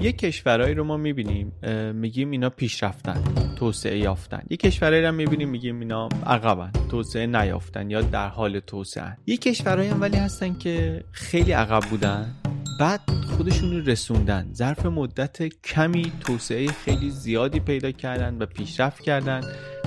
یه 0.00 0.12
کشورهایی 0.12 0.74
رو 0.74 0.84
ما 0.84 0.96
می‌بینیم 0.96 1.52
میگیم 1.94 2.30
اینا 2.30 2.50
پیشرفتن 2.50 3.22
توسعه 3.56 3.98
یافتن. 3.98 4.42
یه 4.50 4.56
کشورهایی 4.56 5.02
رو 5.02 5.12
می‌بینیم 5.12 5.48
میگیم 5.48 5.80
اینا 5.80 6.08
عقبن 6.26 6.70
توسعه 6.90 7.26
نیافتن 7.26 7.90
یا 7.90 8.00
در 8.00 8.28
حال 8.28 8.60
توسعه 8.60 9.16
یه 9.26 9.36
کشورهایی 9.36 9.90
هم 9.90 10.00
ولی 10.00 10.16
هستن 10.16 10.54
که 10.54 11.04
خیلی 11.12 11.52
عقب 11.52 11.80
بودن 11.90 12.34
بعد 12.80 13.00
خودشون 13.36 13.86
رسوندن. 13.86 14.50
ظرف 14.54 14.86
مدت 14.86 15.42
کمی 15.42 16.12
توسعه 16.20 16.66
خیلی 16.66 17.10
زیادی 17.10 17.60
پیدا 17.60 17.90
کردن 17.90 18.36
و 18.38 18.46
پیشرفت 18.46 19.02
کردن 19.02 19.40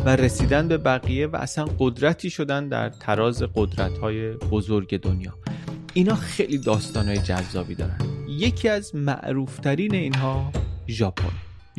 و 0.05 0.15
رسیدن 0.15 0.67
به 0.67 0.77
بقیه 0.77 1.27
و 1.27 1.35
اصلا 1.35 1.65
قدرتی 1.79 2.29
شدن 2.29 2.67
در 2.67 2.89
تراز 2.89 3.43
قدرت 3.55 3.97
های 3.97 4.31
بزرگ 4.31 4.99
دنیا. 4.99 5.33
اینا 5.93 6.15
خیلی 6.15 6.57
داستانهای 6.57 7.17
جذابی 7.17 7.75
دارن. 7.75 8.14
یکی 8.39 8.69
از 8.69 8.95
معروفترین 8.95 9.95
اینها 9.95 10.51
ژاپن. 10.87 11.31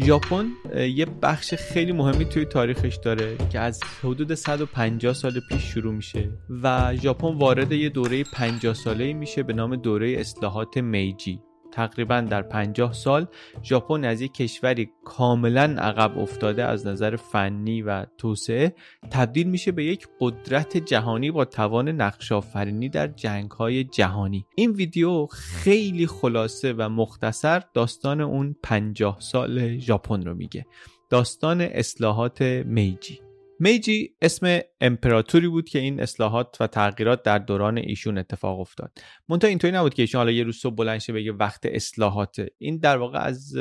ژاپن 0.05 0.47
یه 0.95 1.07
بخش 1.23 1.55
خیلی 1.55 1.93
مهمی 1.93 2.25
توی 2.25 2.45
تاریخش 2.45 2.97
داره 2.97 3.37
که 3.53 3.61
از 3.61 3.81
حدود 4.03 4.35
150 4.35 5.13
سال 5.15 5.41
پیش 5.49 5.63
شروع 5.63 5.95
میشه 5.95 6.31
و 6.63 6.97
ژاپن 6.97 7.39
وارد 7.39 7.73
یه 7.73 7.89
دوره 7.89 8.25
50 8.25 8.75
ساله 8.75 9.13
میشه 9.13 9.43
به 9.43 9.53
نام 9.53 9.77
دوره 9.77 10.11
اصلاحات 10.11 10.77
میجی. 10.77 11.41
تقریبا 11.77 12.21
در 12.21 12.43
50 12.43 12.93
سال 12.93 13.27
ژاپن 13.63 14.05
از 14.05 14.21
یک 14.21 14.35
کشوری 14.35 14.91
کاملا 15.05 15.63
عقب 15.79 16.19
افتاده 16.19 16.65
از 16.65 16.87
نظر 16.87 17.17
فنی 17.17 17.83
و 17.83 18.07
توسعه. 18.19 18.75
تبدیل 19.11 19.47
میشه 19.47 19.73
به 19.73 19.85
یک 19.85 20.09
قدرت 20.21 20.77
جهانی 20.77 21.31
با 21.31 21.45
توان 21.45 21.89
نقش 21.89 22.33
آفرینی 22.33 22.89
در 22.89 23.07
جنگ 23.07 23.51
های 23.51 23.85
جهانی. 23.85 24.47
این 24.55 24.71
ویدیو 24.71 25.27
خیلی 25.27 26.07
خلاصه 26.07 26.73
و 26.73 26.89
مختصر 26.89 27.63
داستان 27.75 28.21
اون 28.21 28.57
50 28.63 29.17
سال 29.21 29.79
ژاپن 29.79 30.23
رو 30.23 30.35
میگه. 30.35 30.67
داستان 31.11 31.61
اصلاحات 31.61 32.43
میجی. 32.43 33.26
میجی 33.61 34.15
اسم 34.23 34.61
امپراتوری 34.81 35.49
بود 35.49 35.69
که 35.69 35.79
این 35.79 36.01
اصلاحات 36.01 36.57
و 36.61 36.67
تغییرات 36.67 37.23
در 37.23 37.39
دوران 37.39 37.79
ایشون 37.79 38.19
اتفاق 38.19 38.61
افتاد. 38.61 38.99
منتها 39.29 39.49
اینطوری 39.49 39.73
نبود 39.73 39.95
که 39.95 40.03
ایشون 40.03 40.19
حالا 40.19 40.31
یه 40.31 40.45
روز 40.45 40.57
صبح 40.57 40.75
بلند 40.75 40.99
شه 40.99 41.13
بگه 41.13 41.33
وقت 41.33 41.61
اصلاحاته 41.67 42.51
این 42.59 42.79
در 42.79 42.97
واقع 42.97 43.19
از 43.19 43.57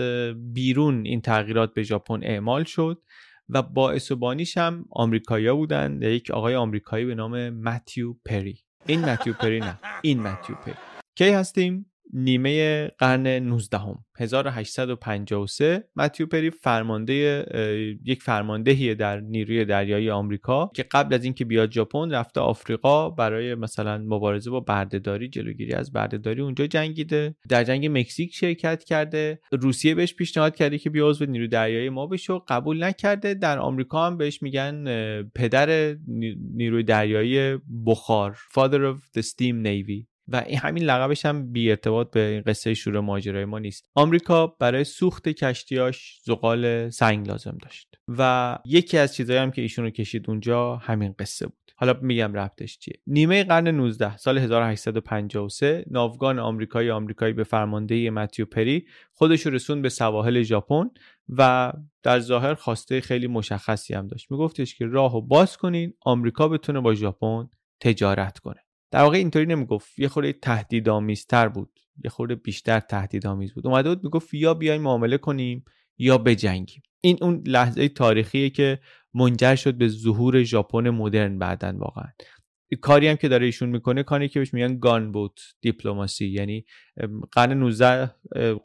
بیرون 0.54 1.06
این 1.06 1.22
تغییرات 1.22 1.74
به 1.74 1.84
ژاپن 1.84 2.24
اعمال 2.24 2.64
شد 2.64 3.02
و 3.50 3.62
باعث 3.62 4.12
و 4.12 4.16
بانیش 4.16 4.58
هم 4.58 4.86
آمریکایی‌ها 4.90 5.56
بودن. 5.56 6.02
یک 6.02 6.32
آقای 6.32 6.56
آمریکایی 6.56 7.06
به 7.06 7.16
نام 7.16 7.50
متیو 7.50 8.14
پری. 8.26 8.60
این 8.86 9.06
متیو 9.06 9.34
پری 9.34 9.60
نه 9.60 9.80
این 10.02 10.20
متیو 10.20 10.56
پری. 10.56 10.76
کی 11.16 11.30
هستیم؟ 11.30 11.86
نیمه 12.14 12.88
قرن 12.88 13.28
19 13.28 13.78
هم 13.78 13.96
1853 14.18 15.84
متیو 15.96 16.26
پری 16.26 16.52
فرمانده 16.52 17.14
یک 18.06 18.24
فرماندهی 18.24 18.96
در 18.96 19.20
نیروی 19.20 19.66
دریایی 19.66 20.10
آمریکا 20.10 20.72
که 20.76 20.84
قبل 20.84 21.14
از 21.14 21.24
اینکه 21.24 21.46
بیاد 21.46 21.72
ژاپن 21.72 22.12
رفته 22.12 22.40
آفریقا 22.42 23.10
برای 23.10 23.56
مثلا 23.56 23.98
مبارزه 23.98 24.50
با 24.52 24.60
بردهداری 24.60 25.30
جلوگیری 25.30 25.74
از 25.74 25.92
بردهداری 25.92 26.42
اونجا 26.42 26.68
جنگیده. 26.68 27.36
در 27.50 27.64
جنگ 27.64 27.98
مکزیک 27.98 28.36
شرکت 28.36 28.84
کرده. 28.84 29.40
روسیه 29.52 29.96
بهش 29.96 30.14
پیشنهاد 30.14 30.56
کرده 30.56 30.78
که 30.78 30.90
بیا 30.90 31.10
عضو 31.10 31.26
نیروی 31.26 31.48
دریایی 31.48 31.90
ما 31.90 32.08
بشه 32.08 32.34
قبول 32.48 32.84
نکرده. 32.84 33.34
در 33.34 33.60
آمریکا 33.60 34.08
هم 34.08 34.18
بهش 34.18 34.42
میگن 34.42 34.84
پدر 35.24 35.96
نیروی 36.54 36.84
دریایی 36.84 37.58
بخار 37.86 38.38
Father 38.54 38.82
of 38.94 39.18
the 39.18 39.22
Steam 39.22 39.64
Navy. 39.64 40.15
و 40.28 40.44
این 40.48 40.58
همین 40.58 40.84
لقبش 40.84 41.26
هم 41.26 41.52
بی 41.52 41.70
ارتباط 41.70 42.12
به 42.12 42.20
این 42.20 42.42
قصه 42.42 42.74
شروع 42.74 43.00
ماجرای 43.00 43.46
ما 43.46 43.60
نیست. 43.60 43.90
آمریکا 43.96 44.48
برای 44.48 44.84
سوخت 44.84 45.30
کشتیاش 45.30 46.20
زغال 46.24 46.90
سنگ 46.90 47.28
لازم 47.28 47.58
داشت 47.62 47.96
و 48.08 48.58
یکی 48.66 48.98
از 48.98 49.16
چیزایی 49.16 49.40
هم 49.40 49.52
که 49.52 49.62
ایشون 49.62 49.86
رو 49.86 49.92
کشید 49.92 50.30
اونجا 50.30 50.76
همین 50.76 51.16
قصه 51.20 51.46
بود. 51.46 51.66
حالا 51.78 52.00
میگم 52.02 52.34
رفتش 52.34 52.80
چیه. 52.80 52.94
نیمه 53.08 53.44
قرن 53.44 53.68
19 53.68 54.18
سال 54.18 54.38
1853 54.38 55.86
ناوگان 55.92 56.40
آمریکایی 56.40 56.90
آمریکایی 56.90 57.34
به 57.34 57.44
فرماندهی 57.44 58.10
متیو 58.10 58.46
پری 58.46 58.88
خودش 59.14 59.46
رو 59.46 59.52
رسون 59.52 59.82
به 59.82 59.90
سواحل 59.90 60.42
ژاپن 60.42 60.90
و 61.30 61.74
در 62.04 62.20
ظاهر 62.20 62.54
خواسته 62.54 63.02
خیلی 63.02 63.28
مشخصی 63.28 63.94
هم 63.94 64.08
داشت. 64.08 64.32
میگفتش 64.32 64.76
که 64.76 64.86
راهو 64.86 65.22
باز 65.22 65.58
کنین 65.58 65.94
آمریکا 66.02 66.48
بتونه 66.48 66.80
با 66.80 66.94
ژاپن 66.94 67.50
تجارت 67.80 68.40
کنه. 68.40 68.65
در 68.92 69.02
واقع 69.02 69.18
اینطوری 69.18 69.46
نمی‌گفت. 69.46 70.00
یه 70.00 70.08
خورده 70.08 70.34
تهدیدآمیزتر 70.34 71.48
بود. 71.48 71.80
یه 72.04 72.10
خورده 72.10 72.36
بیشتر 72.36 72.80
تهدیدآمیز 72.80 73.54
بود. 73.54 73.68
اومده 73.68 73.90
بود 73.90 74.04
می‌گفت 74.04 74.34
یا 74.34 74.54
بیایم 74.54 74.82
معامله 74.82 75.18
کنیم 75.18 75.66
یا 75.98 76.18
بجنگیم. 76.18 76.82
این 77.02 77.18
اون 77.22 77.44
لحظه 77.46 77.90
تاریخیه 77.90 78.50
که 78.50 78.80
منجر 79.14 79.56
شد 79.56 79.74
به 79.78 79.88
ظهور 79.88 80.44
ژاپن 80.44 80.90
مدرن 80.90 81.40
بعدن 81.40 81.78
واقعا. 81.78 82.08
کاری 82.82 83.08
هم 83.08 83.16
که 83.16 83.28
داره 83.28 83.46
ایشون 83.46 83.70
می‌کنه 83.70 84.04
کاری 84.04 84.30
که 84.30 84.40
بهش 84.40 84.54
میگن 84.54 84.80
گان 84.80 85.12
بوت 85.12 85.40
دیپلماسی. 85.62 86.28
یعنی 86.28 86.66
قرن 87.32 87.54
19 87.54 88.12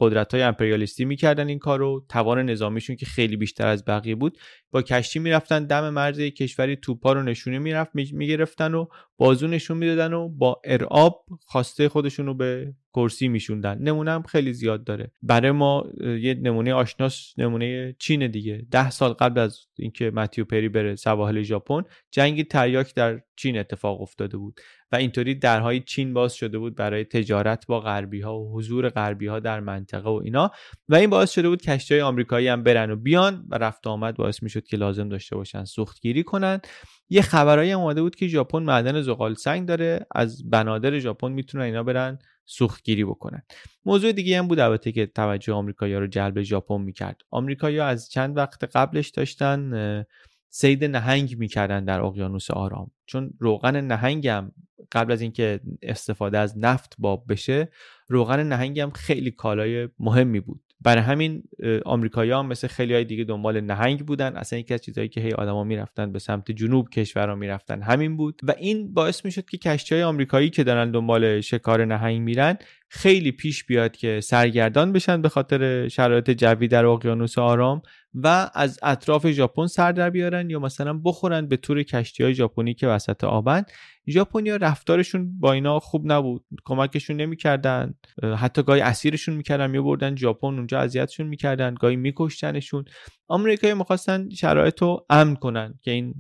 قدرت 0.00 0.34
های 0.34 0.42
امپریالیستی 0.42 1.04
می‌کردن 1.04 1.48
این 1.48 1.58
کارو. 1.58 2.06
توان 2.08 2.50
نظامیشون 2.50 2.96
که 2.96 3.06
خیلی 3.06 3.36
بیشتر 3.36 3.66
از 3.66 3.84
بقیه 3.84 4.14
بود 4.14 4.38
با 4.70 4.82
کشتی 4.82 5.18
می‌رفتن 5.18 5.66
دم 5.66 5.90
مرز 5.90 6.20
کشوری 6.20 6.76
توپا 6.76 7.12
رو 7.12 7.22
نشونه 7.22 7.58
می‌رفت 7.58 7.90
می‌گرفتن 7.94 8.74
و 8.74 8.86
بازو 9.16 9.46
نشون 9.46 9.76
می‌دادن 9.76 10.12
و 10.12 10.28
با 10.28 10.60
ارعاب 10.64 11.24
خواسته 11.46 11.88
خودشون 11.88 12.26
رو 12.26 12.34
به 12.34 12.74
کرسی 12.94 13.28
میشوندن. 13.28 13.78
نمونه 13.78 14.10
هم 14.10 14.22
خیلی 14.22 14.52
زیاد 14.52 14.84
داره. 14.84 15.12
برای 15.22 15.50
ما 15.50 15.86
یه 16.20 16.34
نمونه 16.34 16.74
آشناس 16.74 17.34
نمونه 17.38 17.96
چین 17.98 18.26
دیگه. 18.26 18.66
ده 18.70 18.90
سال 18.90 19.12
قبل 19.12 19.40
از 19.40 19.58
اینکه 19.78 20.10
متیو 20.10 20.44
پری 20.44 20.68
بره 20.68 20.96
سواحل 20.96 21.42
ژاپن 21.42 21.82
جنگ 22.10 22.48
تریاک 22.48 22.94
در 22.94 23.20
چین 23.36 23.58
اتفاق 23.58 24.00
افتاده 24.02 24.36
بود. 24.36 24.60
و 24.92 24.96
اینطوری 24.96 25.34
درهای 25.34 25.80
چین 25.80 26.14
باز 26.14 26.34
شده 26.34 26.58
بود 26.58 26.76
برای 26.76 27.04
تجارت 27.04 27.66
با 27.66 27.80
غربی 27.80 28.20
ها 28.20 28.38
و 28.38 28.52
حضور 28.58 28.88
غربی 28.88 29.26
ها 29.26 29.40
در 29.40 29.60
منطقه 29.60 30.10
و 30.10 30.20
اینا. 30.24 30.50
و 30.88 30.94
این 30.94 31.10
باعث 31.10 31.30
شده 31.30 31.48
بود 31.48 31.62
کشتی 31.62 31.94
های 31.94 32.00
آمریکایی 32.00 32.48
هم 32.48 32.62
برن 32.62 32.90
و 32.90 32.96
بیان 32.96 33.46
و 33.48 33.58
رفت 33.58 33.86
آمد 33.86 34.16
باعث 34.16 34.42
می‌شد 34.42 34.64
که 34.64 34.76
لازم 34.76 35.08
داشته 35.08 35.36
باشن 35.36 35.64
سوختگیری 35.64 36.22
کنن. 36.22 36.60
یه 37.08 37.22
خبرایی 37.22 37.70
هم 37.70 37.80
اومده 37.80 38.02
بود 38.02 38.16
که 38.16 38.28
ژاپن 38.28 38.62
معدن 38.62 39.02
زغال 39.02 39.34
سنگ 39.34 39.68
داره. 39.68 40.06
از 40.14 40.50
بنادر 40.50 40.98
ژاپن 40.98 41.32
می‌تونن 41.32 41.64
اینا 41.64 41.82
برن 41.82 42.18
سوختگیری 42.44 43.04
بکنن. 43.04 43.42
موضوع 43.84 44.12
دیگه 44.12 44.38
هم 44.38 44.48
بود 44.48 44.60
البته 44.60 44.92
که 44.92 45.06
توجه 45.06 45.52
آمریکایی‌ها 45.52 46.00
رو 46.00 46.06
جلب 46.06 46.42
ژاپن 46.42 46.80
می‌کرد. 46.80 47.20
آمریکایی‌ها 47.30 47.86
از 47.86 48.10
چند 48.10 48.36
وقت 48.36 48.76
قبلش 48.76 49.08
داشتن 49.08 50.04
سید 50.50 50.84
نهنگ 50.84 51.38
می‌کردن 51.38 51.84
در 51.84 52.00
اقیانوس 52.00 52.50
آرام. 52.50 52.90
چون 53.06 53.30
روغن 53.38 53.80
نهنگ 53.80 54.28
هم 54.28 54.52
قبل 54.92 55.12
از 55.12 55.20
اینکه 55.20 55.60
استفاده 55.82 56.38
از 56.38 56.58
نفت 56.58 56.94
باب 56.98 57.24
بشه 57.28 57.68
روغن 58.08 58.42
نهنگ 58.42 58.80
هم 58.80 58.90
خیلی 58.90 59.30
کالای 59.30 59.88
مهمی 59.98 60.40
بود. 60.40 60.60
برای 60.80 61.02
همین 61.02 61.42
آمریکایی‌ها 61.84 62.38
هم 62.38 62.46
مثل 62.46 62.68
خیلی 62.68 62.94
های 62.94 63.04
دیگه 63.04 63.24
دنبال 63.24 63.60
نهنگ 63.60 64.06
بودن. 64.06 64.36
اصلا 64.36 64.58
یکی 64.58 64.74
از 64.74 64.82
چیزهایی 64.82 65.08
که 65.08 65.20
هی 65.20 65.32
آدما 65.32 65.64
می‌رفتن 65.64 66.12
به 66.12 66.18
سمت 66.18 66.50
جنوب 66.50 66.88
کشورها 66.88 67.34
می‌رفتن 67.34 67.82
همین 67.82 68.16
بود. 68.16 68.40
و 68.42 68.54
این 68.58 68.94
باعث 68.94 69.24
می‌شد 69.24 69.44
که 69.44 69.58
کشتی 69.58 69.94
های 69.94 70.04
آمریکایی 70.04 70.50
که 70.50 70.64
دارن 70.64 70.90
دنبال 70.90 71.40
شکار 71.40 71.84
نهنگ 71.84 72.20
میرن 72.20 72.58
خیلی 72.92 73.32
پیش 73.32 73.64
بیاد 73.64 73.96
که 73.96 74.20
سرگردان 74.20 74.92
بشن 74.92 75.22
به 75.22 75.28
خاطر 75.28 75.88
شرایط 75.88 76.30
جوی 76.30 76.68
در 76.68 76.86
اقیانوس 76.86 77.38
آرام 77.38 77.82
و 78.14 78.50
از 78.54 78.78
اطراف 78.82 79.30
ژاپن 79.30 79.66
سر 79.66 79.92
در 79.92 80.10
بیارن 80.10 80.50
یا 80.50 80.58
مثلا 80.58 81.00
بخورن 81.04 81.46
به 81.46 81.56
طور 81.56 81.82
کشتی 81.82 82.24
های 82.24 82.34
ژاپنی 82.34 82.74
که 82.74 82.86
وسط 82.86 83.24
آبن. 83.24 83.62
ژاپنیا 84.08 84.56
رفتارشون 84.56 85.38
با 85.40 85.52
اینا 85.52 85.80
خوب 85.80 86.12
نبود. 86.12 86.44
کمکشون 86.64 87.16
نمی‌کردن. 87.16 87.94
حتی 88.38 88.62
گاهی 88.62 88.80
اسیرشون 88.80 89.34
می‌کردن 89.34 89.70
میبردن 89.70 90.16
ژاپن 90.16 90.46
اونجا 90.46 90.80
اذیتشون 90.80 91.26
می‌کردن 91.26 91.74
گاهی 91.74 91.96
میکشتنشون. 91.96 92.84
آمریکایی 93.28 93.74
می‌خواستن 93.74 94.28
شرایط 94.28 94.82
رو 94.82 95.06
امن 95.10 95.36
کنن 95.36 95.74
که 95.82 95.90
این 95.90 96.14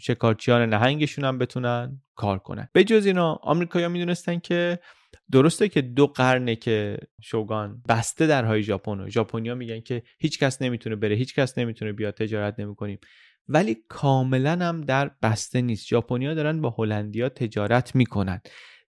شکارچیان 0.00 0.68
نهنگشون 0.68 1.24
هم 1.24 1.38
بتونن 1.38 2.00
کار 2.14 2.38
کنن. 2.38 2.68
به 2.72 2.84
جز 2.84 3.06
اینا 3.06 3.32
آمریکایی‌ها 3.42 3.92
می‌دونستن 3.92 4.38
که 4.38 4.78
درسته 5.32 5.68
که 5.68 5.82
دو 5.82 6.06
قرنه 6.06 6.56
که 6.56 6.98
شوگان 7.22 7.82
بسته 7.88 8.26
درهای 8.26 8.62
ژاپن 8.62 9.00
و 9.00 9.10
ژاپنیا 9.10 9.54
میگن 9.54 9.80
که 9.80 10.02
هیچ 10.18 10.38
کس 10.38 10.62
نمی‌تونه 10.62 10.96
بره 10.96 11.16
هیچ 11.16 11.34
کس 11.34 11.58
نمی‌تونه 11.58 11.92
بیاد 11.92 12.14
تجارت 12.14 12.60
نمی‌کنیم. 12.60 12.98
ولی 13.48 13.76
کاملا 13.88 14.52
هم 14.52 14.80
در 14.80 15.10
بسته 15.22 15.60
نیست. 15.60 15.86
ژاپنیا 15.86 16.34
دارن 16.34 16.60
با 16.60 16.74
هلندیا 16.78 17.28
تجارت 17.28 17.94
می‌کنن. 17.94 18.40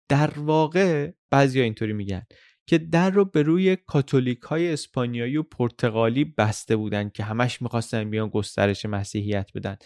در 0.10 0.40
واقع 0.40 1.12
بعضیا 1.32 1.64
اینطوری 1.64 1.94
میگن 1.94 2.24
که 2.68 2.78
در 2.78 3.10
رو 3.10 3.26
به 3.26 3.42
روی 3.42 3.76
کاتولیک 3.76 4.42
های 4.42 4.74
اسپانیایی 4.74 5.38
و 5.38 5.44
پرتغالی 5.44 6.24
بسته 6.26 6.76
بودن 6.76 7.10
که 7.10 7.24
همش 7.24 7.62
می‌خواستن 7.62 8.10
بیان 8.10 8.30
گسترش 8.30 8.86
مسیحیت 8.86 9.50
بدن. 9.56 9.78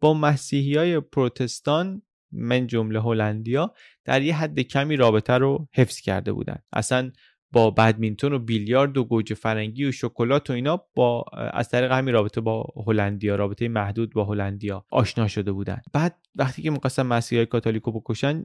با 0.00 0.14
مسیحی 0.14 0.76
های 0.76 1.00
پروتستان 1.00 2.02
من 2.32 2.66
جمله 2.66 3.00
هلندیا 3.00 3.74
در 4.04 4.22
یه 4.22 4.36
حد 4.36 4.60
کمی 4.60 4.96
رابطه 4.96 5.32
رو 5.32 5.68
حفظ 5.72 6.00
کرده 6.00 6.32
بودن. 6.32 6.58
اصلا 6.72 7.10
با 7.52 7.70
بدمینتون 7.70 8.32
و 8.32 8.38
بیلیارد 8.38 8.96
و 8.96 9.04
گوجه 9.04 9.34
فرنگی 9.34 9.84
و 9.84 9.92
شکلات 9.92 10.50
و 10.50 10.52
اینا 10.52 10.84
با 10.94 11.24
از 11.52 11.68
طریق 11.68 11.92
همین 11.92 12.14
رابطه 12.14 12.40
با 12.40 12.66
هلندیا 12.86 13.36
رابطه 13.36 13.68
محدود 13.68 14.12
با 14.12 14.24
هلندیا 14.24 14.84
آشنا 14.90 15.28
شده 15.28 15.52
بودن. 15.52 15.80
بعد 15.92 16.16
وقتی 16.34 16.62
که 16.62 16.70
می‌خواستن 16.70 17.02
مسیحای 17.02 17.46
کاتولیکو 17.46 17.92
بکشن 17.92 18.44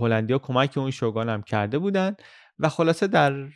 هلندیا 0.00 0.38
کمک 0.38 0.78
اون 0.78 0.90
شوگان 0.90 1.28
هم 1.28 1.42
کرده 1.42 1.78
بودن 1.78 2.16
و 2.58 2.68
خلاصه 2.68 3.06
در 3.06 3.46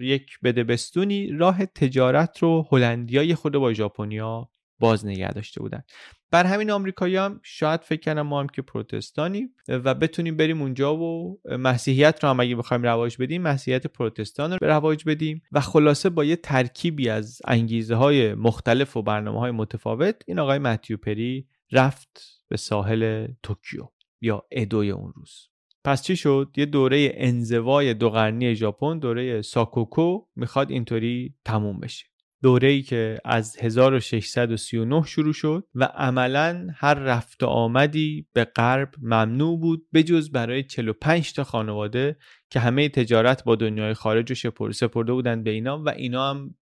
یک 0.00 0.40
بدبستونی 0.44 1.32
راه 1.32 1.66
تجارت 1.66 2.38
رو 2.38 2.68
هلندیا 2.72 3.34
خود 3.34 3.52
با 3.52 3.72
ژاپنیا 3.72 4.48
باز 4.78 5.06
نگه 5.06 5.32
داشته 5.32 5.60
بودن. 5.60 5.82
بر 6.30 6.46
همین 6.46 6.70
آمریکایی 6.70 7.16
هم 7.16 7.40
شاید 7.42 7.80
فکر 7.80 8.00
کنم 8.00 8.22
ما 8.22 8.40
هم 8.40 8.46
که 8.46 8.62
پروتستانی 8.62 9.48
و 9.68 9.94
بتونیم 9.94 10.36
بریم 10.36 10.62
اونجا 10.62 10.96
و 10.96 11.40
مسیحیت 11.44 12.24
رو 12.24 12.30
هم 12.30 12.40
اگه 12.40 12.56
بخوایم 12.56 12.82
رواج 12.82 13.16
بدیم 13.20 13.42
مسیحیت 13.42 13.86
پروتستان 13.86 14.52
رو 14.52 14.58
رواج 14.62 15.04
بدیم 15.06 15.42
و 15.52 15.60
خلاصه 15.60 16.10
با 16.10 16.24
یه 16.24 16.36
ترکیبی 16.36 17.08
از 17.08 17.42
انگیزه 17.44 17.94
های 17.94 18.34
مختلف 18.34 18.96
و 18.96 19.02
برنامه 19.02 19.40
های 19.40 19.50
متفاوت 19.50 20.22
این 20.26 20.38
آقای 20.38 20.58
متیو 20.58 20.96
پری 20.96 21.46
رفت 21.72 22.42
به 22.48 22.56
ساحل 22.56 23.28
توکیو 23.42 23.88
یا 24.20 24.46
ادوی 24.50 24.90
اون 24.90 25.12
روز. 25.16 25.48
پس 25.84 26.02
چی 26.02 26.16
شد؟ 26.16 26.50
یه 26.56 26.66
دوره 26.66 27.12
انزوای 27.14 27.94
دو 27.94 28.10
قرنی 28.10 28.54
ژاپن 28.54 28.98
دوره 28.98 29.42
ساکوکو 29.42 30.26
می‌خواد 30.36 30.70
اینطوری 30.70 31.34
تموم 31.44 31.80
بشه. 31.80 32.06
دوره 32.42 32.68
ای 32.68 32.82
که 32.82 33.18
از 33.24 33.56
1639 33.60 35.02
شروع 35.06 35.32
شد 35.32 35.64
و 35.74 35.84
عملا 35.84 36.68
هر 36.74 36.94
رفت 36.94 37.42
آمدی 37.42 38.26
به 38.32 38.44
غرب 38.44 38.94
ممنوع 39.02 39.60
بود 39.60 39.86
به 39.92 40.02
جز 40.02 40.30
برای 40.30 40.62
45 40.62 41.32
تا 41.32 41.44
خانواده 41.44 42.16
که 42.50 42.60
همه 42.60 42.88
تجارت 42.88 43.44
با 43.44 43.56
دنیای 43.56 43.94
خارج 43.94 44.44
رو 44.44 44.72
سپرده 44.72 45.12
بودن 45.12 45.42
به 45.42 45.50
اینا 45.50 45.82
و 45.82 45.88
اینا 45.88 46.30
هم 46.30 46.54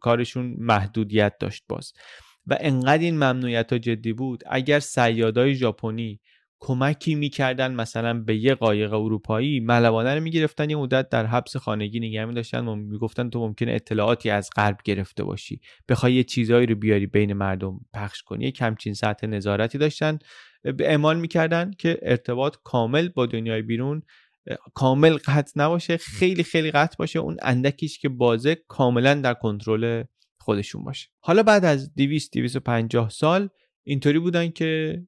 کارشون 0.00 0.56
محدودیت 0.58 1.32
داشت 1.40 1.64
باز. 1.68 1.92
و 2.46 2.56
انقدر 2.60 3.02
این 3.02 3.14
ممنوعیت 3.14 3.72
ها 3.72 3.78
جدی 3.78 4.12
بود 4.12 4.42
اگر 4.50 4.80
سیادای 4.80 5.54
ژاپنی 5.54 6.20
کمکی 6.62 7.14
می‌کردن 7.14 7.74
مثلا 7.74 8.20
به 8.20 8.36
یه 8.36 8.54
قایق 8.54 8.92
اروپایی 8.92 9.60
ملوانه 9.60 10.14
رو 10.14 10.20
می‌گرفتن 10.20 10.70
یه 10.70 10.76
مدت 10.76 11.08
در 11.08 11.26
حبس 11.26 11.56
خانگی 11.56 12.00
نگه 12.00 12.24
میداشتن 12.24 12.68
و 12.68 12.74
می‌گفتن 12.74 13.30
تو 13.30 13.40
ممکنه 13.40 13.72
اطلاعاتی 13.72 14.30
از 14.30 14.50
غرب 14.56 14.76
گرفته 14.84 15.24
باشی. 15.24 15.60
بخوای 15.88 16.14
یه 16.14 16.24
چیزایی 16.24 16.66
رو 16.66 16.74
بیاری 16.74 17.06
بین 17.06 17.32
مردم 17.32 17.80
پخش 17.94 18.22
کنی. 18.22 18.44
یه 18.44 18.50
کمچین 18.50 18.94
سطح 18.94 19.26
نظارتی 19.26 19.78
داشتن. 19.78 20.18
به 20.62 20.90
اعمال 20.90 21.20
می‌کردن 21.20 21.70
که 21.78 21.98
ارتباط 22.02 22.56
کامل 22.64 23.08
با 23.08 23.26
دنیای 23.26 23.62
بیرون 23.62 24.02
کامل 24.74 25.16
قطع 25.24 25.52
نباشه. 25.56 25.96
خیلی 25.96 26.42
خیلی 26.42 26.70
قطع 26.70 26.96
باشه. 26.98 27.18
اون 27.18 27.36
اندکیش 27.42 27.98
که 27.98 28.08
بازه 28.08 28.54
کاملا 28.68 29.14
در 29.14 29.34
کنترل 29.34 30.04
خودشون 30.38 30.84
باشه. 30.84 31.08
حالا 31.20 31.42
بعد 31.42 31.64
از 31.64 31.94
200 31.94 32.32
250 32.32 33.10
سال 33.10 33.48
اینطوری 33.84 34.18
بودن 34.18 34.50
که 34.50 35.02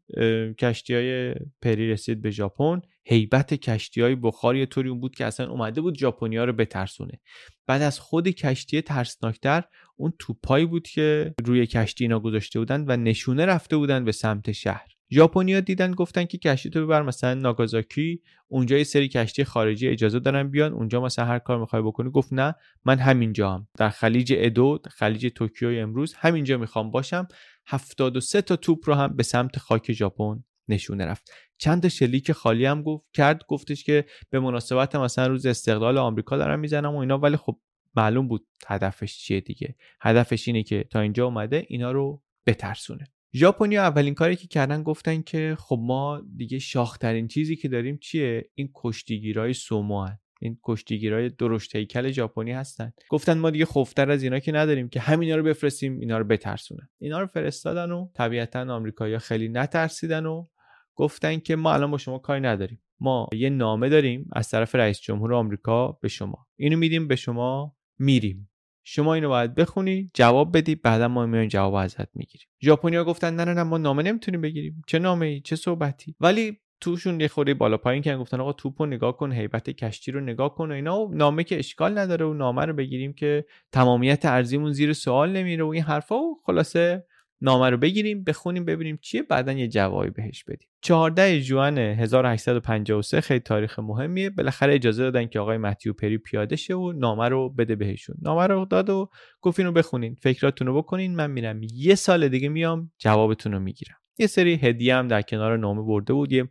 کشتی 0.59 0.95
های 0.95 1.35
پری 1.63 1.91
رسید 1.91 2.23
به 2.23 2.31
ژاپن. 2.31 2.81
هیبت 3.05 3.55
کشتی 3.55 4.01
های 4.01 4.15
بخاری 4.15 4.67
طوری 4.67 4.89
اون 4.89 5.01
بود 5.01 5.15
که 5.15 5.25
اصلا 5.25 5.51
اومده 5.51 5.81
بود 5.81 5.99
ژاپنیا 5.99 6.45
رو 6.45 6.53
بترسونه. 6.53 7.21
بعد 7.67 7.83
از 7.83 8.01
خود 8.01 8.29
کشتی 8.29 8.83
ترسناکتر 8.83 9.63
اون 9.97 10.13
توپایی 10.19 10.67
بود 10.67 10.89
که 10.89 11.35
روی 11.45 11.67
کشتی 11.67 12.05
اینا 12.05 12.21
گذاشته 12.21 12.59
بودن 12.59 12.85
و 12.89 12.97
نشونه 12.97 13.47
رفته 13.47 13.77
بودن 13.77 14.05
به 14.05 14.13
سمت 14.13 14.53
شهر. 14.53 14.87
ژاپنیا 15.13 15.61
دیدن 15.61 15.93
گفتن 15.93 16.25
که 16.25 16.39
کشتی 16.39 16.71
تو 16.71 16.87
ببر 16.87 17.03
مثلا 17.03 17.35
ناگازاکی 17.35 18.23
اونجا 18.49 18.79
یه 18.79 18.85
سری 18.85 19.09
کشتی 19.09 19.45
خارجی 19.45 19.89
اجازه 19.89 20.21
دارن 20.21 20.51
بیان 20.51 20.73
اونجا 20.73 21.01
مثلا 21.01 21.25
هر 21.25 21.39
کار 21.39 21.59
می‌خوای 21.59 21.83
بکنی. 21.83 22.11
گفت 22.11 22.33
نه 22.33 22.55
من 22.85 22.99
همینجا 22.99 23.51
هم 23.51 23.69
در 23.79 23.89
خلیج 23.89 24.35
ادو 24.37 24.79
خلیج 24.91 25.27
توکیو 25.35 25.69
امروز 25.69 26.15
همینجا 26.15 26.59
می‌خوام 26.59 26.91
باشم. 26.91 27.29
73 27.67 28.43
تا 28.43 28.57
توپ 28.57 28.89
رو 28.89 28.95
هم 28.95 29.17
به 29.17 29.23
سمت 29.23 29.59
خاک 29.59 29.93
ژاپن 29.93 30.45
نشونه 30.69 31.07
رفت. 31.07 31.31
چند 31.59 31.89
شلیک 31.89 32.33
خالی 32.33 32.67
هم 32.67 32.83
گفت 32.83 33.05
کرد 33.15 33.43
گفتش 33.49 33.85
که 33.85 34.05
به 34.31 34.41
مناسبت 34.41 34.97
مثلا 34.97 35.27
روز 35.27 35.47
استقلال 35.47 35.99
آمریکا 35.99 36.37
دارم 36.37 36.61
می‌زنم 36.61 36.95
و 36.95 36.99
اینا 36.99 37.19
ولی 37.19 37.37
خب 37.37 37.59
معلوم 37.97 38.29
بود 38.29 38.47
هدفش 38.67 39.19
چیه 39.19 39.41
دیگه. 39.41 39.77
هدفش 40.01 40.49
اینه 40.49 40.63
که 40.63 40.85
تا 40.91 41.01
اینجا 41.01 41.25
اومده 41.25 41.67
اینا 41.69 41.93
رو 41.93 42.23
بترسونه. 42.47 43.05
ژاپنیا 43.35 43.83
اولین 43.83 44.15
کاری 44.15 44.37
که 44.37 44.47
کردن 44.47 44.83
گفتن 44.83 45.23
که 45.23 45.57
خب 45.59 45.79
ما 45.83 46.23
دیگه 46.37 46.59
شاخترین 46.59 47.29
چیزی 47.29 47.57
که 47.57 47.69
داریم 47.69 47.99
چیه؟ 47.99 48.51
این 48.55 48.71
کشتیگیرای 48.75 49.53
سومو 49.53 50.09
این 50.43 50.59
کشتیگیرای 50.63 51.29
درشت 51.29 51.77
هیکل 51.77 52.11
ژاپنی 52.11 52.53
هستن. 52.53 52.93
گفتن 53.11 53.39
ما 53.39 53.51
دیگه 53.51 53.65
خوفتر 53.65 54.11
از 54.11 54.23
اینا 54.23 54.39
که 54.39 54.53
نداریم 54.53 54.89
که 54.89 55.01
همینا 55.01 55.37
رو 55.37 55.43
بفرستیم 55.43 55.99
اینا 55.99 56.19
رو 56.19 56.25
بترسونن. 56.25 56.89
اینا 56.99 57.21
رو 57.21 57.27
فرستادن 57.27 57.91
و 57.91 58.09
طبیعتا 58.15 58.75
آمریکایی‌ها 58.75 59.19
خیلی 59.19 59.49
نترسیدن 59.49 60.27
و 60.27 60.47
گفتن 60.95 61.39
که 61.39 61.57
ما 61.57 61.73
الان 61.73 61.91
با 61.91 61.99
شما 61.99 62.19
کاری 62.19 62.41
نداریم. 62.41 62.83
ما 63.01 63.29
یه 63.33 63.51
نامه 63.51 63.89
داریم 63.89 64.29
از 64.33 64.49
طرف 64.49 64.75
رئیس 64.75 65.01
جمهور 65.01 65.35
آمریکا 65.35 65.93
به 65.93 66.09
شما. 66.09 66.47
اینو 66.57 66.79
میدیم 66.79 67.09
به 67.09 67.17
شما 67.17 67.77
میریم. 67.99 68.49
شما 68.85 69.15
اینو 69.15 69.29
باید 69.29 69.55
بخونی 69.55 70.11
جواب 70.15 70.57
بدی 70.57 70.75
بعدا 70.75 71.09
ما 71.09 71.27
میایم 71.27 71.49
جواب 71.49 71.75
ازت 71.75 72.17
می‌گیریم. 72.17 72.49
ژاپنیا 72.63 73.05
گفتن 73.05 73.35
نه 73.35 73.45
نه 73.45 73.55
نه 73.55 73.63
ما 73.63 73.79
نامه 73.79 74.03
نمی‌تونیم 74.03 74.41
بگیریم. 74.41 74.83
چه 74.87 74.99
نامه 74.99 75.27
ای 75.27 75.41
چه 75.41 75.57
صحبتی؟ 75.57 76.17
ولی 76.21 76.61
توشون 76.83 77.21
یه 77.21 77.29
خوری 77.29 77.55
بالا 77.55 77.77
پایین 77.77 78.03
کردن 78.03 78.21
گفتن 78.21 78.41
آقا 78.41 78.53
توپو 78.53 78.87
نگاه 78.87 79.17
کن 79.17 79.33
هیبت 79.33 79.71
کشتی 79.71 80.13
رو 80.13 80.21
نگاه 80.21 80.55
کن 80.55 80.71
و 80.71 80.75
اینا 80.75 81.01
و 81.01 81.15
نامه 81.15 81.45
که 81.45 81.59
اشکال 81.59 81.99
نداره 81.99 82.27
و 82.27 82.35
نامه 82.35 82.65
رو 82.65 82.73
بگیریم 82.73 83.13
که 83.13 83.45
تمامیت 83.73 84.25
ارضیمون 84.25 84.73
زیر 84.73 84.93
سوال 84.93 85.33
نمیره 85.33 85.65
و 85.65 85.69
این 85.69 85.83
حرفا 85.83 86.17
و 86.17 86.41
خلاصه 86.47 87.05
نامه 87.41 87.71
رو 87.71 87.77
بگیریم 87.77 88.25
بخونیم 88.25 88.65
ببینیم 88.65 88.99
چیه 89.03 89.23
بعدا 89.23 89.53
یه 89.53 89.69
جوابی 89.69 90.11
بهش 90.11 90.45
بدیم. 90.45 90.69
14 90.83 91.41
جولای 91.41 91.79
1853 91.79 93.21
خیلی 93.21 93.41
تاریخ 93.41 93.79
مهمیه. 93.79 94.31
بالاخره 94.31 94.75
اجازه 94.75 95.03
دادن 95.03 95.27
که 95.27 95.41
آقای 95.41 95.59
متیو 95.59 95.93
پری 95.93 96.19
پیاده 96.19 96.57
شه 96.57 96.75
و 96.75 96.93
نامه 96.93 97.29
رو 97.29 97.49
بده 97.49 97.77
بهشون. 97.77 98.17
نامه 98.23 98.47
رو 98.47 98.65
داد 98.65 98.91
و 98.91 99.09
گفت 99.41 99.59
اینو 99.59 99.73
بخونین 99.73 100.17
فکراتون 100.23 100.67
رو 100.67 100.83
بکنین 100.83 101.17
من 101.17 101.31
میرم. 101.31 101.61
یه 101.63 101.95
سال 101.95 102.29
دیگه 102.29 102.49
میام 102.49 102.93
جوابتون 102.99 103.53
رو 103.53 103.59
می‌گیرم. 103.59 104.02
یه 104.23 104.29
سری 104.29 104.55
هدیه 104.55 104.95
هم 104.95 105.09
در 105.09 105.23
کنار 105.23 105.57
نامه 105.57 105.83
برده 105.83 106.13
بود 106.13 106.33
یه 106.33 106.49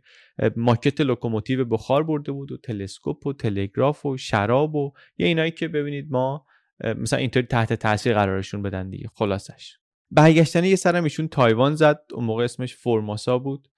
ماکت 0.56 1.00
لوکوموتیو 1.00 1.64
بخار 1.64 2.02
برده 2.02 2.32
بود 2.32 2.52
و 2.52 2.56
تلسکوپ 2.56 3.26
و 3.26 3.32
تلگراف 3.32 4.06
و 4.06 4.16
شراب 4.16 4.74
و 4.74 4.92
یه 5.18 5.26
اینایی 5.26 5.50
که 5.50 5.68
ببینید 5.68 6.06
ما 6.10 6.46
مثلا 6.84 7.18
اینطوری 7.18 7.46
تحت 7.46 7.72
تاثیر 7.72 8.14
قرارشون 8.14 8.62
بدن 8.62 8.90
دیگه. 8.90 9.08
خلاصش. 9.14 9.76
برگشتن 10.10 10.64
یه 10.64 10.76
سرم 10.76 11.04
ایشون 11.04 11.28
تایوان 11.28 11.74
زد. 11.74 12.00
اون 12.14 12.24
موقع 12.24 12.44
اسمش 12.44 12.76
فرماسا 12.76 13.38
بود. 13.38 13.68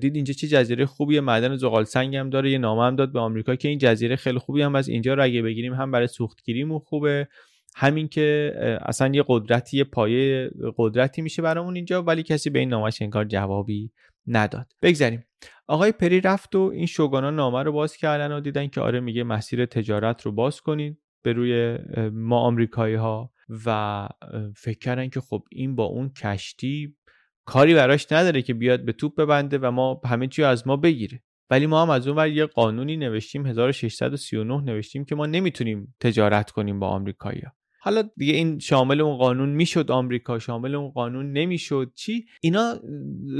دید 0.00 0.14
اینجا 0.14 0.34
چه 0.34 0.48
جزیره 0.48 0.86
خوبیه. 0.86 1.20
معدن 1.20 1.56
زغال 1.56 1.84
سنگ 1.84 2.16
هم 2.16 2.30
داره. 2.30 2.50
یه 2.50 2.58
نامه 2.58 2.82
هم 2.82 2.96
داد 2.96 3.12
به 3.12 3.20
آمریکا 3.20 3.56
که 3.56 3.68
این 3.68 3.78
جزیره 3.78 4.16
خیلی 4.16 4.38
خوبی 4.38 4.62
هم 4.62 4.74
از 4.74 4.88
اینجا 4.88 5.14
رو 5.14 5.22
اگه 5.22 5.42
بگیریم 5.42 5.74
هم 5.74 5.90
برای 5.90 6.06
سوختگیریمون 6.06 6.78
خوبه. 6.78 7.28
همین 7.74 8.08
که 8.08 8.54
اصلا 8.82 9.14
یه 9.14 9.24
قدرتی 9.26 9.76
یه 9.76 9.84
پایه 9.84 10.50
قدرتی 10.76 11.22
میشه 11.22 11.42
برامون 11.42 11.76
اینجا 11.76 12.02
ولی 12.02 12.22
کسی 12.22 12.50
به 12.50 12.58
این 12.58 12.68
نامش 12.68 13.02
انگار 13.02 13.24
جوابی 13.24 13.92
نداد. 14.26 14.72
بگذاریم. 14.82 15.24
آقای 15.66 15.92
پری 15.92 16.20
رفت 16.20 16.54
و 16.54 16.60
این 16.74 16.86
شوگانا 16.86 17.30
نامه 17.30 17.62
رو 17.62 17.72
باز 17.72 17.96
کردن 17.96 18.32
و 18.32 18.40
دیدن 18.40 18.66
که 18.66 18.80
آره 18.80 19.00
میگه 19.00 19.24
مسیر 19.24 19.66
تجارت 19.66 20.22
رو 20.22 20.32
باز 20.32 20.60
کنین 20.60 20.96
به 21.22 21.32
روی 21.32 21.78
ما 22.12 22.40
آمریکایی 22.40 22.94
ها 22.94 23.32
و 23.66 24.08
فکر 24.56 24.78
کردن 24.78 25.08
که 25.08 25.20
خب 25.20 25.44
این 25.50 25.76
با 25.76 25.84
اون 25.84 26.08
کشتی 26.08 26.96
کاری 27.44 27.74
براش 27.74 28.12
نداره 28.12 28.42
که 28.42 28.54
بیاد 28.54 28.84
به 28.84 28.92
توپ 28.92 29.20
ببنده 29.20 29.58
و 29.58 29.70
ما 29.70 30.00
همه 30.04 30.28
چی 30.28 30.42
از 30.42 30.66
ما 30.66 30.76
بگیره. 30.76 31.22
ولی 31.50 31.66
ما 31.66 31.82
هم 31.82 31.90
از 31.90 32.08
اون 32.08 32.16
ور 32.16 32.28
یه 32.28 32.46
قانونی 32.46 32.96
نوشتیم 32.96 33.46
1639 33.46 34.60
نوشتیم 34.60 35.04
که 35.04 35.14
ما 35.14 35.26
نمی‌تونیم 35.26 35.94
تجارت 36.00 36.50
کنیم 36.50 36.80
با 36.80 36.88
آمریکایی‌ها. 36.88 37.52
حالا 37.84 38.02
دیگه 38.16 38.34
این 38.34 38.58
شامل 38.58 39.00
اون 39.00 39.16
قانون 39.16 39.48
می‌شد 39.48 39.90
آمریکا 39.90 40.38
شامل 40.38 40.74
اون 40.74 40.90
قانون 40.90 41.32
نمی‌شد 41.32 41.92
چی؟ 41.94 42.26
اینا 42.40 42.80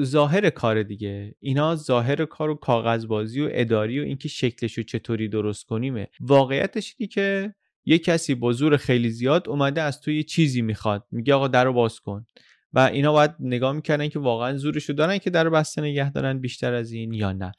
ظاهر 0.03 0.51
کار 0.51 0.83
دیگه. 0.83 1.35
اینا 1.41 1.77
ظاهر 1.77 2.25
کار 2.25 2.51
و 2.51 2.55
کاغذبازی 2.55 3.41
و 3.41 3.49
اداری 3.53 4.01
و 4.01 4.03
اینکه 4.03 4.29
شکلش 4.29 4.79
رو 4.79 4.85
چطوری 4.85 5.29
درست 5.29 5.67
کنیمه. 5.67 6.09
واقعیتش 6.21 6.95
اینه 6.99 7.09
که 7.09 7.55
یه 7.85 7.99
کسی 7.99 8.35
با 8.35 8.53
زور 8.53 8.77
خیلی 8.77 9.11
زیاد 9.11 9.49
اومده 9.49 9.83
از 9.83 10.01
تو 10.01 10.11
یه 10.11 10.23
چیزی 10.23 10.63
می‌خواد. 10.63 11.05
میگه 11.11 11.35
آقا 11.35 11.49
در 11.49 11.65
رو 11.65 11.73
باز 11.73 12.01
کن. 12.01 12.27
و 12.73 12.79
اینا 12.79 13.13
باید 13.13 13.31
نگاه 13.41 13.73
می‌کنن 13.73 14.09
که 14.09 14.19
واقعا 14.19 14.57
زورشو 14.57 14.93
دارن 14.93 15.19
که 15.19 15.31
در 15.31 15.51
بسته 15.51 15.83
نگه 15.83 16.13
دارن 16.13 16.41
بیشتر 16.41 16.75
از 16.75 16.93
این 16.93 17.13
یا 17.13 17.33
نه. 17.33 17.53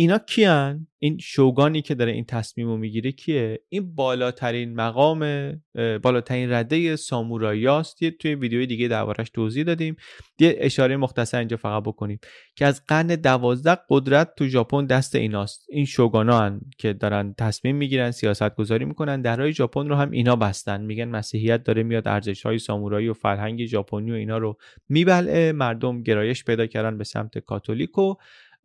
اینا 0.00 0.18
کیان؟ 0.18 0.86
این 0.98 1.18
شوگانی 1.18 1.82
که 1.82 1.94
داره 1.94 2.12
این 2.12 2.24
تصمیم 2.24 2.66
رو 2.66 2.76
می‌گیره 2.76 3.12
کیه؟ 3.12 3.60
این 3.68 3.94
بالاترین 3.94 4.74
مقام 4.74 5.52
بالاترین 6.02 6.52
رده 6.52 6.96
سامورایی 6.96 7.68
است 7.68 8.02
یه 8.02 8.10
توی 8.10 8.34
ویدیوی 8.34 8.66
دیگه 8.66 8.88
دربارش 8.88 9.30
توضیح 9.30 9.64
دادیم. 9.64 9.96
یه 10.38 10.56
اشاره 10.58 10.96
مختصر 10.96 11.38
اینجا 11.38 11.56
فقط 11.56 11.82
بکنیم. 11.82 12.18
که 12.56 12.66
از 12.66 12.86
قرن 12.86 13.06
دوازده 13.06 13.78
قدرت 13.88 14.34
تو 14.34 14.46
ژاپن 14.46 14.86
دست 14.86 15.14
ایناست. 15.14 15.66
این 15.70 15.84
شوگانا 15.84 16.40
هن 16.40 16.60
که 16.78 16.92
دارن 16.92 17.34
تصمیم 17.38 17.76
می‌گیرن 17.76 18.10
سیاست 18.10 18.54
گذاری 18.54 18.84
می‌کنن. 18.84 19.22
درهای 19.22 19.52
ژاپن 19.52 19.88
رو 19.88 19.94
هم 19.94 20.10
اینا 20.10 20.36
بستن. 20.36 20.80
میگن 20.80 21.08
مسیحیت 21.08 21.62
داره 21.62 21.82
میاد 21.82 22.08
ارزش 22.08 22.46
های 22.46 22.58
سامورایی 22.58 23.08
و 23.08 23.14
فرهنگ 23.14 23.66
ژاپنی 23.66 24.10
و 24.10 24.14
اینا 24.14 24.38
رو 24.38 24.56
میبلعه. 24.88 25.52
مردم 25.52 26.02
گرایش 26.02 26.44
پیدا 26.44 26.66
کردن 26.66 26.98
به 26.98 27.04
سمت 27.04 27.38
کاتولیک 27.38 27.98
و 27.98 28.14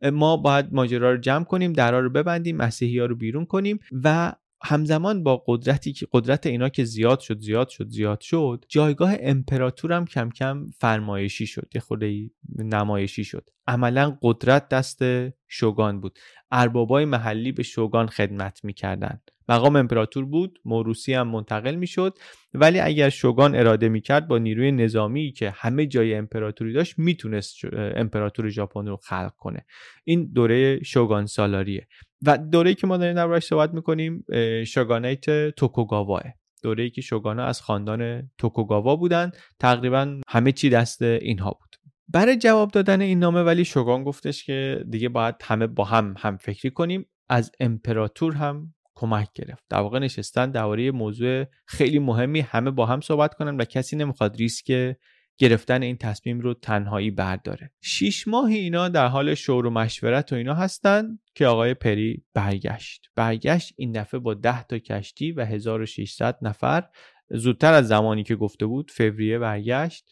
ما 0.02 0.36
باید 0.36 0.66
ماجرا 0.72 1.10
رو 1.10 1.16
جمع 1.16 1.44
کنیم 1.44 1.72
درا 1.72 2.00
رو 2.00 2.10
ببندیم 2.10 2.56
مسیحی 2.56 2.98
ها 2.98 3.06
رو 3.06 3.16
بیرون 3.16 3.44
کنیم 3.44 3.78
و 4.04 4.32
همزمان 4.62 5.22
با 5.22 5.42
قدرتی 5.46 5.92
که 5.92 6.06
قدرت 6.12 6.46
اینا 6.46 6.68
که 6.68 6.84
زیاد 6.84 7.20
شد 7.20 7.38
زیاد 7.38 7.68
شد 7.68 7.88
زیاد 7.88 8.20
شد 8.20 8.64
جایگاه 8.68 9.14
امپراتور 9.20 9.92
هم 9.92 10.04
کم 10.04 10.30
کم 10.30 10.66
فرمایشی 10.78 11.46
شد 11.46 11.68
یه 11.74 11.80
خورده 11.80 12.30
نمایشی 12.58 13.24
شد. 13.24 13.50
عملا 13.66 14.18
قدرت 14.22 14.68
دست 14.68 15.02
شوگان 15.48 16.00
بود. 16.00 16.18
اربابای 16.50 17.04
محلی 17.04 17.52
به 17.52 17.62
شوگان 17.62 18.06
خدمت 18.06 18.64
می‌کردن. 18.64 19.20
مقام 19.48 19.76
امپراتور 19.76 20.24
بود 20.24 20.58
موروسی 20.64 21.14
هم 21.14 21.28
منتقل 21.28 21.74
می‌شد. 21.74 22.18
ولی 22.54 22.80
اگر 22.80 23.08
شوگان 23.08 23.54
اراده 23.54 23.88
می‌کرد 23.88 24.28
با 24.28 24.38
نیروی 24.38 24.72
نظامی 24.72 25.32
که 25.32 25.50
همه 25.50 25.86
جای 25.86 26.14
امپراتوری 26.14 26.72
داشت 26.72 26.98
می‌تونست 26.98 27.56
امپراتور 27.74 28.48
ژاپن 28.48 28.86
رو 28.86 28.96
خلق 28.96 29.32
کنه. 29.36 29.66
این 30.04 30.32
دوره 30.32 30.82
شوگان 30.82 31.26
سالاریه 31.26 31.88
و 32.22 32.38
دوره 32.38 32.74
که 32.74 32.86
ما 32.86 32.96
داریم 32.96 33.14
دربارش 33.14 33.44
صحبت 33.44 33.74
می‌کنیم 33.74 34.24
شوگانیت 34.66 35.50
توکوگاواه 35.50 36.22
دوره 36.62 36.84
ای 36.84 36.90
که 36.90 37.00
شوگانا 37.00 37.44
از 37.44 37.60
خاندان 37.60 38.30
توکوگاوا 38.38 38.96
بودن 38.96 39.30
تقریبا 39.60 40.20
همه 40.28 40.52
چی 40.52 40.70
دست 40.70 41.02
اینها 41.02 41.50
بود. 41.50 41.76
برای 42.08 42.36
جواب 42.36 42.70
دادن 42.70 43.00
این 43.00 43.18
نامه 43.18 43.42
ولی 43.42 43.64
شوگان 43.64 44.04
گفتش 44.04 44.44
که 44.44 44.84
دیگه 44.90 45.08
باید 45.08 45.34
همه 45.42 45.66
با 45.66 45.84
هم 45.84 46.14
هم 46.18 46.36
فکری 46.36 46.70
کنیم. 46.70 47.06
از 47.28 47.52
امپراتور 47.60 48.34
هم 48.34 48.74
کمک 48.94 49.28
گرفت. 49.34 49.64
در 49.70 49.78
واقع 49.78 49.98
نشستن 49.98 50.50
درباره 50.50 50.90
موضوع 50.90 51.44
خیلی 51.66 51.98
مهمی 51.98 52.40
همه 52.40 52.70
با 52.70 52.86
هم 52.86 53.00
صحبت 53.00 53.34
کنن 53.34 53.56
و 53.56 53.64
کسی 53.64 53.96
نمی‌خواد 53.96 54.36
ریسک 54.36 54.96
گرفتن 55.38 55.82
این 55.82 55.96
تصمیم 55.96 56.40
رو 56.40 56.54
تنهایی 56.54 57.10
برداره. 57.10 57.70
شیش 57.80 58.28
ماه 58.28 58.50
اینا 58.50 58.88
در 58.88 59.06
حال 59.06 59.34
شور 59.34 59.66
و 59.66 59.70
مشورت 59.70 60.32
و 60.32 60.36
اینا 60.36 60.54
هستن 60.54 61.18
که 61.34 61.46
آقای 61.46 61.74
پری 61.74 62.22
برگشت. 62.34 63.06
برگشت 63.16 63.74
این 63.76 63.92
دفعه 63.92 64.20
با 64.20 64.34
10 64.34 64.62
تا 64.62 64.78
کشتی 64.78 65.32
و 65.32 65.44
1600 65.44 66.38
نفر. 66.42 66.84
زودتر 67.30 67.72
از 67.72 67.88
زمانی 67.88 68.22
که 68.22 68.36
گفته 68.36 68.66
بود 68.66 68.90
فوریه 68.90 69.38
برگشت. 69.38 70.04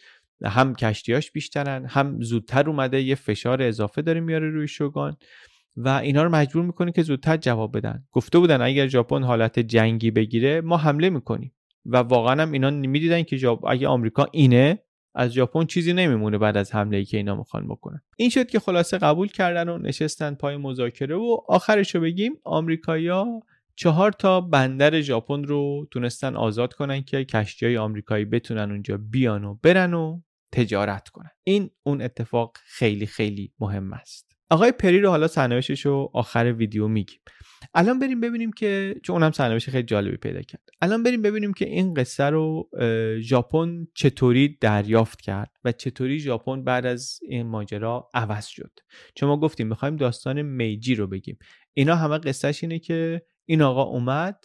هم 0.45 0.75
کشتیاش 0.75 1.31
بیشترن 1.31 1.87
هم 1.87 2.21
زودتر 2.21 2.69
اومده 2.69 3.03
یه 3.03 3.15
فشار 3.15 3.63
اضافه 3.63 4.03
داره 4.03 4.21
میاره 4.21 4.51
روی 4.51 4.69
شوگان 4.69 5.17
و 5.77 5.89
اینا 5.89 6.23
رو 6.23 6.31
مجبور 6.31 6.65
می‌کنه 6.65 6.93
که 6.93 7.03
زودتر 7.03 7.37
جواب 7.37 7.77
بدن. 7.77 8.05
گفته 8.13 8.39
بودن 8.39 8.63
اگر 8.63 8.87
ژاپن 8.87 9.23
حالت 9.23 9.59
جنگی 9.59 10.11
بگیره 10.11 10.61
ما 10.61 10.77
حمله 10.77 11.11
می‌کنیم. 11.11 11.53
و 11.87 11.97
واقعا 11.97 12.43
هم 12.43 12.53
اینا 12.53 12.71
می‌دیدن 12.71 13.23
که 13.23 13.59
اگه 13.69 13.89
آمریکا 13.89 14.29
اینه 14.33 14.79
از 15.15 15.33
ژاپن 15.33 15.65
چیزی 15.65 15.93
نمیمونه 15.93 16.39
بعد 16.39 16.57
از 16.57 16.75
حمله 16.75 16.97
ای 16.97 17.05
که 17.05 17.17
اینا 17.17 17.35
می‌خوان 17.35 17.69
بکنن. 17.69 18.01
این 18.17 18.31
شد 18.31 18.49
که 18.49 18.61
خلاصه 18.61 18.99
قبول 18.99 19.29
کردن 19.29 19.69
و 19.69 19.79
نشستن 19.79 20.35
پای 20.35 20.57
مذاکره 20.57 21.17
و 21.17 21.39
آخرش 21.49 21.95
رو 21.95 22.01
بگیم 22.01 22.33
آمریکایی‌ها 22.45 23.41
چهار 23.77 24.13
تا 24.13 24.41
بندر 24.41 25.01
ژاپن 25.01 25.45
رو 25.45 25.87
تونستن 25.91 26.37
آزاد 26.37 26.73
کنن 26.73 27.03
که 27.03 27.25
کشتی 27.25 27.67
های 27.67 27.77
آمریکایی 27.77 28.25
بتونن 28.25 28.71
اونجا 28.71 28.97
بیان 28.97 29.45
و 29.45 29.55
برن 29.63 29.95
و 29.95 30.21
تجارت 30.53 31.09
کنن. 31.09 31.31
این 31.45 31.71
اون 31.83 32.03
اتفاق 32.03 32.57
خیلی 32.65 33.07
خیلی 33.07 33.53
مهم 33.59 33.93
است. 33.93 34.34
آقای 34.51 34.73
پری 34.73 35.01
رو 35.01 35.11
حالا 35.11 35.27
سرنوشتش 35.27 35.87
رو 35.87 36.11
آخر 36.15 36.53
ویدیو 36.53 36.89
میگیم. 36.89 37.21
الان 37.75 37.99
بریم 37.99 38.21
ببینیم 38.21 38.53
که 38.53 38.95
چون 39.03 39.17
اونم 39.17 39.31
سرنوشت 39.31 39.71
خیلی 39.71 39.83
جالبی 39.83 40.17
پیدا 40.17 40.43
کرد. 40.43 40.63
الان 40.81 41.03
بریم 41.03 41.23
ببینیم 41.23 41.53
که 41.53 41.69
این 41.69 41.95
قصه 41.95 42.25
رو 42.25 42.71
ژاپن 43.21 43.87
چطوری 43.95 44.59
دریافت 44.61 45.21
کرد 45.21 45.51
و 45.65 45.73
چطوری 45.73 46.19
ژاپن 46.21 46.65
بعد 46.65 46.87
از 46.87 47.19
این 47.23 47.47
ماجرا 47.47 48.09
عوض 48.15 48.47
شد. 48.47 48.71
چون 49.15 49.29
ما 49.29 49.37
گفتیم 49.37 49.67
می‌خوایم 49.67 49.97
داستان 49.97 50.43
میجی 50.43 50.95
رو 50.95 51.07
بگیم. 51.07 51.39
اینا 51.75 51.97
همه 51.97 52.19
قصهش 52.19 52.63
اینه 52.65 52.79
که 52.79 53.23
این 53.49 53.63
آقا 53.63 53.83
اومد 53.83 54.45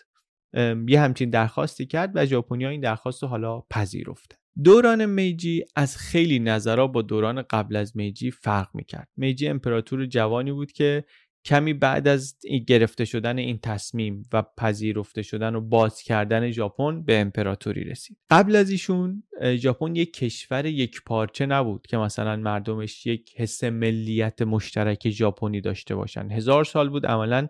یه 0.87 1.01
همچین 1.01 1.29
درخواستی 1.29 1.85
کرد 1.85 2.11
و 2.15 2.25
ژاپنیا 2.25 2.69
این 2.69 2.81
درخواست 2.81 3.23
رو 3.23 3.29
حالا 3.29 3.61
پذیرفته 3.69 4.35
دوران 4.63 5.05
میجی 5.05 5.63
از 5.75 5.97
خیلی 5.97 6.39
نظرها 6.39 6.87
با 6.87 7.01
دوران 7.01 7.41
قبل 7.41 7.75
از 7.75 7.97
میجی 7.97 8.31
فرق 8.31 8.67
می‌کرد. 8.73 9.07
میجی 9.17 9.47
امپراتور 9.47 10.05
جوانی 10.05 10.51
بود 10.51 10.71
که 10.71 11.03
کمی 11.45 11.73
بعد 11.73 12.07
از 12.07 12.35
گرفته 12.67 13.05
شدن 13.05 13.37
این 13.37 13.59
تصمیم 13.63 14.23
و 14.33 14.43
پذیرفته 14.57 15.21
شدن 15.21 15.55
و 15.55 15.61
باز 15.61 16.01
کردن 16.01 16.51
ژاپن 16.51 17.03
به 17.03 17.19
امپراتوری 17.19 17.83
رسید. 17.83 18.17
قبل 18.29 18.55
از 18.55 18.69
ایشون 18.69 19.23
ژاپن 19.55 19.95
یک 19.95 20.13
کشور 20.13 20.65
یک 20.65 21.01
پارچه 21.05 21.45
نبود 21.45 21.87
که 21.87 21.97
مثلا 21.97 22.35
مردمش 22.35 23.05
یک 23.05 23.33
حس 23.35 23.63
ملیت 23.63 24.41
مشترک 24.41 25.09
ژاپنی 25.09 25.61
داشته 25.61 25.95
باشن. 25.95 26.31
هزار 26.31 26.63
سال 26.63 26.89
بود 26.89 27.05
عملا 27.05 27.47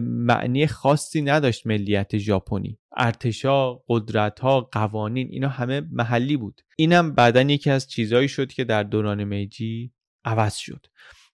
معنی 0.00 0.66
خاصی 0.66 1.22
نداشت 1.22 1.66
ملیت 1.66 2.18
ژاپنی. 2.18 2.78
ارتشا 2.96 3.74
قدرتها 3.74 4.60
قوانین 4.60 5.28
اینا 5.30 5.48
همه 5.48 5.82
محلی 5.92 6.36
بود. 6.36 6.60
اینم 6.76 7.14
بعدا 7.14 7.40
یکی 7.40 7.70
از 7.70 7.88
چیزهایی 7.88 8.28
شد 8.28 8.52
که 8.52 8.64
در 8.64 8.82
دوران 8.82 9.24
میجی 9.24 9.92
عوض 10.24 10.56
شد. 10.56 10.86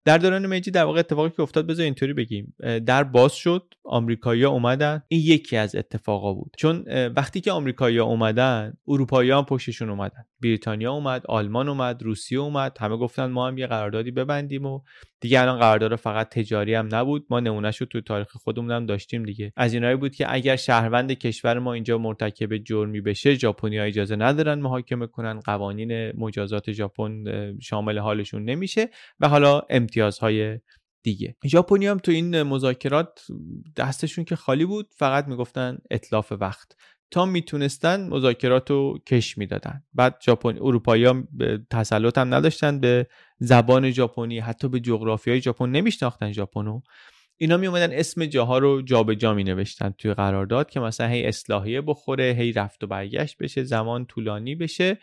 در 0.05 0.19
دوران 0.19 0.47
میجی 0.47 0.71
در 0.71 0.85
واقع 0.85 0.99
اتفاقی 0.99 1.31
که 1.31 1.43
افتاد 1.43 1.67
بذار 1.67 1.85
اینطوری 1.85 2.13
بگیم. 2.13 2.55
در 2.87 3.05
باز 3.05 3.33
شد 3.33 3.75
آمریکایی‌ها 3.85 4.51
اومدن. 4.51 5.03
این 5.09 5.21
یکی 5.21 5.57
از 5.57 5.77
اتفاقا 5.77 6.35
بود. 6.35 6.55
چون 6.59 6.85
وقتی 7.17 7.41
که 7.41 7.53
آمریکایی‌ها 7.53 8.05
اومدن 8.05 8.73
اروپایی‌ها 8.89 9.39
هم 9.39 9.45
پشتشون 9.45 9.91
اومدن. 9.91 10.25
بریتانیا 10.43 10.93
اومد 10.93 11.27
آلمان 11.27 11.69
اومد 11.69 12.03
روسیه 12.03 12.39
اومد. 12.39 12.77
همه 12.81 12.97
گفتن 12.97 13.27
ما 13.27 13.49
هم 13.49 13.59
یه 13.59 13.67
قراردادی 13.67 14.11
ببندیم 14.11 14.67
و 14.67 14.81
دیگه 15.21 15.41
الان 15.41 15.59
قرارداد 15.59 15.97
فقط 15.97 16.29
تجاری 16.29 16.75
هم 16.75 16.89
نبود. 16.95 17.27
ما 17.31 17.41
نمونهش 17.41 17.77
رو 17.77 17.87
تو 17.87 18.01
تاریخ 18.01 18.37
خودمون 18.37 18.71
هم 18.71 18.87
داشتیم 18.87 19.23
دیگه. 19.23 19.53
از 19.57 19.75
اینایی 19.75 19.97
بود 19.97 20.15
که 20.15 20.35
اگر 20.35 20.57
شهروند 20.57 21.13
کشور 21.13 21.59
ما 21.59 21.73
اینجا 21.73 21.99
مرتکب 21.99 22.57
جرمی 22.57 23.01
بشه 23.01 23.35
ژاپنی 23.35 23.81
اجازه 23.81 24.17
ندارن 24.17 24.61
محاکمه 24.61 25.07
کنن. 25.07 25.41
قوانین 25.41 26.13
مجازات 26.17 26.73
ژاپن 26.73 27.25
شامل 27.61 27.99
حالشون 27.99 28.45
نمیشه 28.45 28.89
و 29.21 29.29
حالا 29.29 29.63
امتیازهای 29.71 30.59
دیگه. 31.03 31.37
ژاپنی 31.47 31.87
هم 31.87 31.99
تو 31.99 32.13
این 32.13 32.43
مذاکرات 32.43 33.27
دستشون 33.77 34.25
که 34.25 34.37
خالی 34.37 34.65
بود 34.65 34.89
فقط 34.97 35.29
می‌گفتن 35.29 35.79
اطلاف 35.91 36.33
وقت. 36.41 36.77
تا 37.11 37.25
می‌تونستن 37.27 38.09
مذاکرات 38.09 38.71
رو 38.71 38.99
کش 39.07 39.39
می‌دادن. 39.39 39.83
بعد 39.95 40.17
ژاپن 40.27 40.59
اروپایی 40.59 41.05
ها 41.05 41.23
تسلط 41.71 42.19
هم 42.19 42.35
نداشتن 42.35 42.81
به 42.81 43.07
زبان 43.39 43.91
ژاپنی 43.91 44.39
حتی 44.39 44.69
به 44.69 44.81
جغرافیای 44.81 45.41
ژاپن 45.41 45.71
نمیشناختن 45.71 46.33
ژاپنو. 46.33 46.81
اینا 47.37 47.57
می 47.57 47.67
اومدن 47.67 47.93
اسم 47.93 48.27
جاها 48.27 48.59
رو 48.59 48.83
جابجا 48.83 49.35
می 49.35 49.45
نوشتن 49.45 49.95
توی 49.99 50.15
قرارداد 50.15 50.71
که 50.71 50.81
مثلا 50.81 51.09
هی 51.09 51.27
اصلاحیه 51.27 51.81
بخوره 51.81 52.37
هی 52.39 52.53
رفت 52.53 52.85
و 52.85 52.87
برگشت 52.87 53.39
بشه 53.39 53.65
زمان 53.65 54.07
طولانی 54.07 54.55
بشه. 54.55 54.99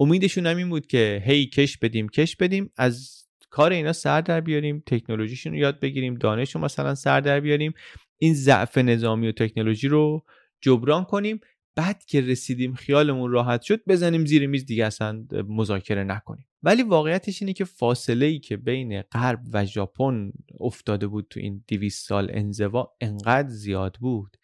امیدشون 0.00 0.46
هم 0.46 0.56
این 0.56 0.68
بود 0.68 0.86
که 0.86 1.22
هی 1.26 1.46
کش 1.46 1.78
بدیم 1.78 2.08
کش 2.08 2.36
بدیم. 2.36 2.70
از 2.76 3.26
کار 3.50 3.72
اینا 3.72 3.92
سر 3.92 4.20
در 4.20 4.40
بیاریم 4.40 4.82
تکنولوژیشون 4.86 5.52
رو 5.52 5.58
یاد 5.58 5.80
بگیریم 5.80 6.14
دانش 6.14 6.54
رو 6.54 6.60
مثلا 6.60 6.94
سر 6.94 7.20
در 7.20 7.40
بیاریم. 7.40 7.72
این 8.18 8.34
ضعف 8.34 8.78
نظامی 8.78 9.28
و 9.28 9.32
تکنولوژی 9.32 9.88
رو 9.88 10.24
جبران 10.60 11.04
کنیم 11.04 11.40
بعد 11.76 12.04
که 12.04 12.20
رسیدیم 12.20 12.74
خیالمون 12.74 13.30
راحت 13.30 13.62
شد 13.62 13.80
بزنیم 13.88 14.26
زیر 14.26 14.46
میز 14.46 14.66
دیگه 14.66 14.86
اصلا 14.86 15.24
مذاکره 15.48 16.04
نکنیم. 16.04 16.46
ولی 16.62 16.82
واقعیتش 16.82 17.42
اینه 17.42 17.52
که 17.52 17.64
فاصله 17.64 18.26
ای 18.26 18.38
که 18.38 18.56
بین 18.56 19.02
غرب 19.02 19.40
و 19.52 19.64
ژاپن 19.64 20.32
افتاده 20.60 21.06
بود 21.06 21.26
تو 21.30 21.40
این 21.40 21.64
200 21.68 22.08
سال 22.08 22.30
انزوا 22.34 22.92
انقدر 23.00 23.48
زیاد 23.48 23.96
بود 24.00 24.36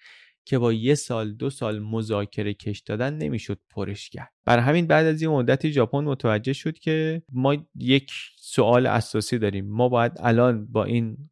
که 0.45 0.59
با 0.59 0.73
یه 0.73 0.95
سال 0.95 1.33
دو 1.33 1.51
سال 1.51 1.79
مذاکره 1.79 2.55
کش 2.55 2.81
دادن 2.81 3.15
نمی‌شد 3.15 3.61
پرش 3.71 4.11
کرد. 4.11 4.33
برای 4.45 4.63
همین 4.63 4.87
بعد 4.87 5.07
از 5.07 5.23
یه 5.23 5.29
مدتی 5.29 5.73
ژاپن 5.73 6.05
متوجه 6.05 6.53
شد 6.53 6.79
که 6.79 7.23
ما 7.33 7.57
یک 7.75 8.11
سوال 8.39 8.87
اساسی 8.87 9.39
داریم. 9.39 9.69
ما 9.69 9.89
باید 9.89 10.13
الان 10.17 10.67
با 10.67 10.85
این 10.85 11.31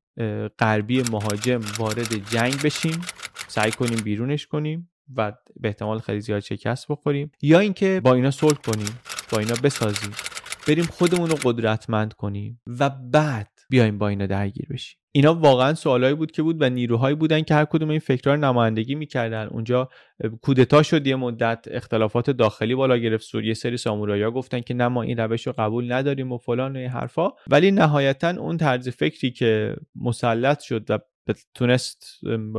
غربی 0.59 1.03
مهاجم 1.03 1.61
وارد 1.79 2.31
جنگ 2.31 2.63
بشیم. 2.65 3.01
سعی 3.51 3.71
کنیم 3.71 3.99
بیرونش 4.05 4.47
کنیم 4.47 4.91
و 5.17 5.33
به 5.61 5.69
احتمال 5.69 5.99
خیلی 5.99 6.21
زیاد 6.21 6.41
شکست 6.41 6.87
بخوریم. 6.89 7.33
یا 7.43 7.59
اینکه 7.59 8.01
با 8.05 8.15
اینا 8.15 8.31
صلح 8.31 8.59
کنیم 8.59 8.99
با 9.33 9.39
اینا 9.39 9.55
بسازیم 9.63 10.11
بریم 10.69 10.85
خودمون 10.85 11.31
رو 11.31 11.37
قدرتمند 11.45 12.15
کنیم 12.15 12.61
و 12.67 12.91
بعد 12.91 13.49
بیایم 13.71 13.99
با 13.99 14.09
اینا 14.09 14.27
درگیر 14.27 14.67
بشیم. 14.71 15.01
اینا 15.13 15.35
واقعا 15.35 15.75
سوالایی 15.75 16.15
بود 16.15 16.31
که 16.31 16.43
بود 16.43 16.63
و 16.63 16.71
نیروهایی 16.71 17.17
بودن 17.17 17.43
که 17.43 17.55
هر 17.55 17.65
کدوم 17.65 17.91
این 17.91 17.99
فکرها 17.99 18.35
رو 18.35 18.41
نمایندگی 18.41 18.95
می‌کردن. 18.95 19.47
اونجا 19.47 19.89
کودتا 20.43 20.83
شد 20.83 21.07
یه 21.07 21.17
مدت 21.17 21.67
اختلافات 21.71 22.31
داخلی 22.31 22.75
بالا 22.75 22.97
گرفت. 22.97 23.25
سور 23.25 23.45
یه 23.45 23.55
سری 23.55 23.77
سامورایی 23.77 24.31
گفتن 24.31 24.61
که 24.61 24.75
نه 24.75 24.89
ما 24.89 25.03
این 25.03 25.17
روش 25.17 25.47
رو 25.47 25.55
قبول 25.59 25.93
نداریم 25.93 26.33
و 26.33 26.39
فلان 26.39 26.77
و 26.77 26.79
این 26.79 26.89
حرفا. 26.89 27.29
ولی 27.47 27.71
نهایتا 27.71 28.31
اون 28.31 28.57
طرز 28.57 28.89
فکری 28.89 29.31
که 29.31 29.77
مسلط 29.95 30.61
شد 30.61 30.87
و 30.89 30.99
تونست 31.55 32.07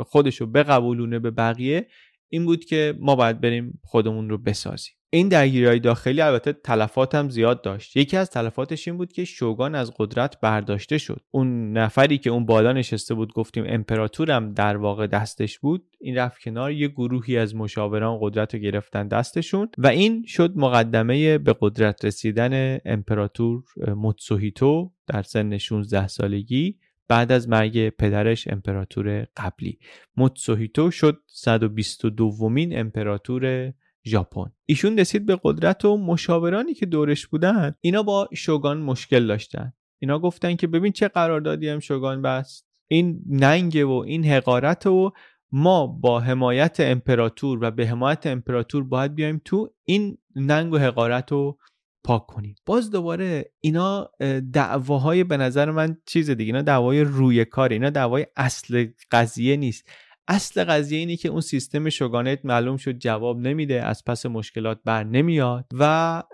خودش 0.05 0.41
رو 0.41 0.47
بقبولونه 0.47 1.19
به 1.19 1.31
بقیه 1.31 1.87
این 2.29 2.45
بود 2.45 2.65
که 2.65 2.97
ما 2.99 3.15
باید 3.15 3.41
بریم 3.41 3.79
خودمون 3.83 4.29
رو 4.29 4.37
بسازیم. 4.37 4.93
این 5.13 5.27
درگیری 5.27 5.65
های 5.65 5.79
داخلی 5.79 6.21
البته 6.21 6.53
تلفات 6.53 7.15
هم 7.15 7.29
زیاد 7.29 7.61
داشت. 7.61 7.97
یکی 7.97 8.17
از 8.17 8.29
تلفاتش 8.29 8.87
این 8.87 8.97
بود 8.97 9.13
که 9.13 9.25
شوگان 9.25 9.75
از 9.75 9.93
قدرت 9.97 10.41
برداشته 10.41 10.97
شد. 10.97 11.21
اون 11.31 11.77
نفری 11.77 12.17
که 12.17 12.29
اون 12.29 12.45
بالا 12.45 12.73
نشسته 12.73 13.13
بود 13.13 13.33
گفتیم 13.33 13.63
امپراتورم 13.67 14.53
در 14.53 14.77
واقع 14.77 15.07
دستش 15.07 15.59
بود 15.59 15.83
این 15.99 16.17
رفت 16.17 16.41
کنار 16.41 16.71
یه 16.71 16.87
گروهی 16.87 17.37
از 17.37 17.55
مشاوران 17.55 18.17
قدرت 18.21 18.53
رو 18.53 18.59
گرفتن 18.59 19.07
دستشون 19.07 19.69
و 19.77 19.87
این 19.87 20.25
شد 20.27 20.57
مقدمه 20.57 21.37
به 21.37 21.55
قدرت 21.59 22.05
رسیدن 22.05 22.79
امپراتور 22.85 23.63
موتسوهیتو 23.95 24.91
در 25.07 25.23
سن 25.23 25.57
16 25.57 26.07
سالگی. 26.07 26.77
بعد 27.07 27.31
از 27.31 27.49
مرگ 27.49 27.89
پدرش 27.89 28.47
امپراتور 28.47 29.27
قبلی. 29.37 29.79
موتسوهیتو 30.17 30.91
شد 30.91 31.21
122 31.27 32.09
دومین 32.09 32.79
امپراتور 32.79 33.73
ژاپن. 34.05 34.51
ایشون 34.65 34.99
رسید 34.99 35.25
به 35.25 35.39
قدرت 35.43 35.85
و 35.85 35.97
مشاورانی 35.97 36.73
که 36.73 36.85
دورش 36.85 37.27
بودن. 37.27 37.75
اینا 37.81 38.03
با 38.03 38.29
شوگان 38.33 38.77
مشکل 38.77 39.27
داشتن. 39.27 39.73
اینا 39.99 40.19
گفتن 40.19 40.55
که 40.55 40.67
ببین 40.67 40.91
چه 40.91 41.07
قراردادی 41.07 41.69
هم 41.69 41.79
شوگان 41.79 42.21
بست. 42.21 42.67
این 42.87 43.21
ننگ 43.29 43.85
و 43.87 43.91
این 43.91 44.25
حقارت 44.25 44.87
و 44.87 45.11
ما 45.51 45.87
با 45.87 46.19
حمایت 46.19 46.77
امپراتور 46.79 47.59
و 47.61 47.71
به 47.71 47.87
حمایت 47.87 48.27
امپراتور 48.27 48.83
باید 48.83 49.15
بیایم 49.15 49.41
تو 49.45 49.73
این 49.83 50.17
ننگ 50.35 50.73
و 50.73 50.77
حقارت 50.77 51.31
رو 51.31 51.57
پاک 52.03 52.25
کنیم. 52.27 52.55
باز 52.65 52.91
دوباره 52.91 53.51
اینا 53.59 54.09
دعواهای 54.53 55.23
به 55.23 55.37
نظر 55.37 55.71
من 55.71 55.97
چیز 56.05 56.29
دیگه 56.29 56.49
اینا 56.49 56.61
دعوای 56.61 57.01
روی 57.01 57.45
کار 57.45 57.69
اینا 57.69 57.89
دعوای 57.89 58.27
اصل 58.35 58.87
قضیه 59.11 59.57
نیست. 59.57 59.89
اصل 60.27 60.63
قضیه 60.63 60.99
اینه 60.99 61.15
که 61.15 61.29
اون 61.29 61.41
سیستم 61.41 61.89
شوگانت 61.89 62.39
معلوم 62.43 62.77
شد 62.77 62.97
جواب 62.97 63.39
نمیده 63.39 63.83
از 63.83 64.03
پس 64.05 64.25
مشکلات 64.25 64.79
بر 64.85 65.03
نمیاد 65.03 65.65
و 65.73 65.83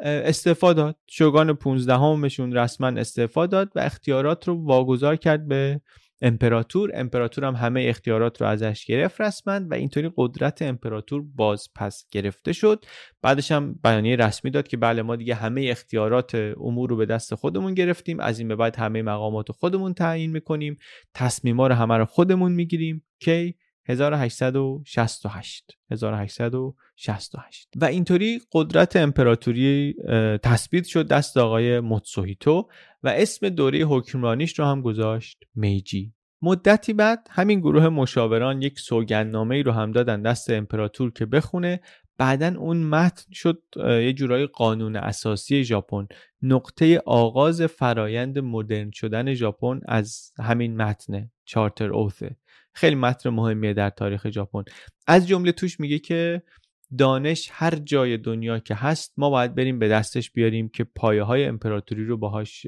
استعفا 0.02 0.74
داد. 0.74 0.96
شوگان 1.08 1.54
15 1.54 1.94
همشون 1.94 2.54
رسما 2.54 2.88
استعفا 2.88 3.46
داد 3.46 3.72
و 3.76 3.80
اختیارات 3.80 4.48
رو 4.48 4.66
واگذار 4.66 5.16
کرد 5.16 5.48
به 5.48 5.82
امپراتور 6.22 6.92
امپراتور 6.94 7.46
هم 7.46 7.56
همه 7.56 7.86
اختیارات 7.88 8.42
رو 8.42 8.48
ازش 8.48 8.86
گرفت 8.86 9.22
رسما 9.22 9.60
و 9.70 9.74
اینطوری 9.74 10.12
قدرت 10.16 10.62
امپراتور 10.62 11.24
باز 11.36 11.68
پس 11.76 12.06
گرفته 12.12 12.54
شد. 12.54 12.86
بعدش 13.22 13.52
هم 13.52 13.80
بیانیه 13.84 14.16
رسمی 14.16 14.52
داد 14.52 14.68
که 14.68 14.78
بله 14.78 15.02
ما 15.02 15.16
دیگه 15.16 15.36
همه 15.36 15.68
اختیارات 15.70 16.36
امور 16.36 16.90
رو 16.90 16.96
به 16.96 17.06
دست 17.06 17.36
خودمون 17.36 17.74
گرفتیم. 17.74 18.20
از 18.20 18.40
این 18.40 18.48
به 18.48 18.56
بعد 18.56 18.76
همه 18.76 19.02
مقامات 19.02 19.50
رو 19.50 19.54
خودمون 19.54 19.94
تعیین 19.94 20.32
می‌کنیم. 20.32 20.78
تصمیما 21.14 21.68
رو 21.68 21.76
همه 21.76 21.98
رو 21.98 22.06
خودمون 22.06 22.52
می‌گیریم. 22.52 23.04
کی؟ 23.20 23.56
1868 23.88 25.78
1868 25.92 27.70
و 27.76 27.86
اینطوری 27.86 28.42
قدرت 28.52 28.96
امپراتوری 28.96 29.96
تثبیت 30.44 30.86
شد 30.86 31.08
دست 31.08 31.38
آقای 31.38 31.80
موتسوهیتو 31.80 32.68
و 33.04 33.10
اسم 33.10 33.50
دوره 33.50 33.80
حکمرانیش 33.80 34.60
رو 34.60 34.66
هم 34.66 34.82
گذاشت 34.82 35.44
میجی. 35.56 36.14
مدتی 36.42 36.94
بعد 36.94 37.28
همین 37.32 37.60
گروه 37.60 37.90
مشاوران 37.90 38.62
یک 38.62 38.80
سوگندنامه 38.80 39.56
ای 39.56 39.64
رو 39.64 39.72
هم 39.72 39.92
دادن 39.92 40.22
دست 40.22 40.50
امپراتور 40.50 41.12
که 41.12 41.26
بخونه. 41.26 41.80
بعدا 42.18 42.54
اون 42.58 42.78
متن 42.78 43.32
شد 43.32 43.64
یه 43.78 44.14
جورای 44.14 44.46
قانون 44.46 44.96
اساسی 44.96 45.64
ژاپن. 45.64 46.08
نقطه 46.42 47.02
آغاز 47.06 47.62
فرایند 47.62 48.40
مدرن 48.40 48.92
شدن 48.92 49.34
ژاپن 49.34 49.80
از 49.86 50.32
همین 50.40 50.78
متن 50.78 51.32
چارتر 51.46 51.94
اوثه 51.94 52.36
خیلی 52.78 52.96
متن 52.96 53.30
مهمیه 53.30 53.74
در 53.74 53.90
تاریخ 53.90 54.30
ژاپن. 54.30 54.64
از 55.08 55.28
جمله 55.28 55.52
توش 55.52 55.80
میگه 55.80 56.00
که 56.00 56.42
دانش 56.98 57.50
هر 57.52 57.76
جای 57.76 58.18
دنیا 58.18 58.60
که 58.60 58.76
هست 58.76 59.14
ما 59.18 59.30
باید 59.30 59.56
بریم 59.56 59.80
به 59.80 59.88
دستش 59.88 60.32
بیاریم 60.32 60.70
که 60.70 60.84
پایه 60.84 61.24
های 61.24 61.46
امپراتوری 61.46 62.06
رو 62.06 62.18
باهاش 62.18 62.66